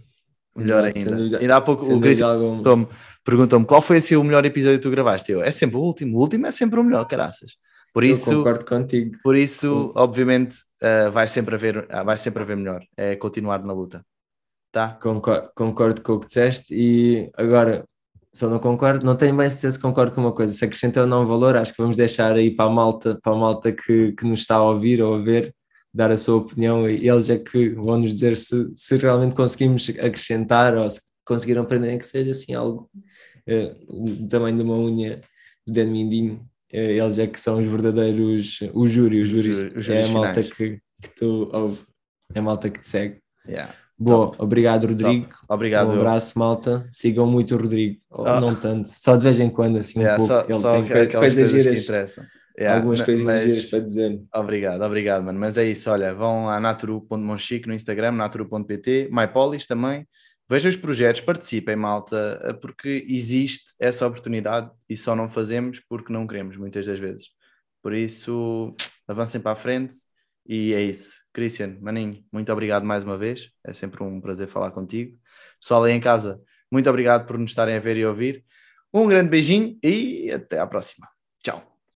[0.55, 1.11] Melhor Exato, ainda.
[1.15, 2.19] Dúvida, ainda há pouco o Chris
[3.23, 5.31] perguntou-me qual foi assim, o melhor episódio que tu gravaste.
[5.31, 7.57] Eu, é sempre o último, o último é sempre o melhor, caraças.
[7.93, 9.17] Por eu isso, concordo contigo.
[9.23, 12.81] Por isso, obviamente, uh, vai, sempre haver, uh, vai sempre haver melhor.
[12.95, 14.05] É continuar na luta.
[14.71, 14.89] Tá?
[15.01, 17.85] Concordo, concordo com o que disseste e agora
[18.33, 20.53] só não concordo, não tenho bem certeza se concordo com uma coisa.
[20.53, 23.37] Se acrescentou ou não valor, acho que vamos deixar aí para a malta, para a
[23.37, 25.55] malta que, que nos está a ouvir ou a ver
[25.95, 29.89] dar a sua opinião e eles é que vão nos dizer se, se realmente conseguimos
[29.91, 32.89] acrescentar ou se conseguiram aprender que seja assim algo
[33.47, 35.21] uh, tamanho de uma unha
[35.65, 36.33] de dedo mindinho.
[36.73, 39.53] Uh, eles é que são os verdadeiros, o júri, o júri,
[39.89, 41.79] é a malta que, que tu ouve,
[42.33, 43.21] é a malta que te segue.
[43.47, 43.73] Yeah.
[43.97, 44.43] Boa, Top.
[44.43, 45.27] obrigado Rodrigo.
[45.27, 45.45] Top.
[45.47, 45.91] Obrigado.
[45.91, 46.85] Um abraço, malta.
[46.91, 48.23] Sigam muito o Rodrigo, oh.
[48.41, 50.43] não tanto, só de vez em quando, assim yeah, um pouco.
[50.43, 51.73] Só, Ele só tem coisas giras.
[51.73, 52.25] que interessam.
[52.57, 53.65] Yeah, Algumas coisinhas mas...
[53.65, 54.21] para dizer.
[54.33, 55.37] Obrigado, obrigado, mano.
[55.37, 60.07] Mas é isso, olha, vão a naturu.monchique no Instagram, naturu.pt, MyPolis também.
[60.47, 66.27] Vejam os projetos, participem, malta, porque existe essa oportunidade e só não fazemos porque não
[66.27, 67.29] queremos, muitas das vezes.
[67.81, 68.73] Por isso,
[69.07, 69.95] avancem para a frente
[70.47, 71.15] e é isso.
[71.33, 73.49] Christian, maninho, muito obrigado mais uma vez.
[73.65, 75.17] É sempre um prazer falar contigo.
[75.59, 76.39] Pessoal aí em casa,
[76.71, 78.45] muito obrigado por nos estarem a ver e ouvir.
[78.93, 81.14] Um grande beijinho e até à próxima.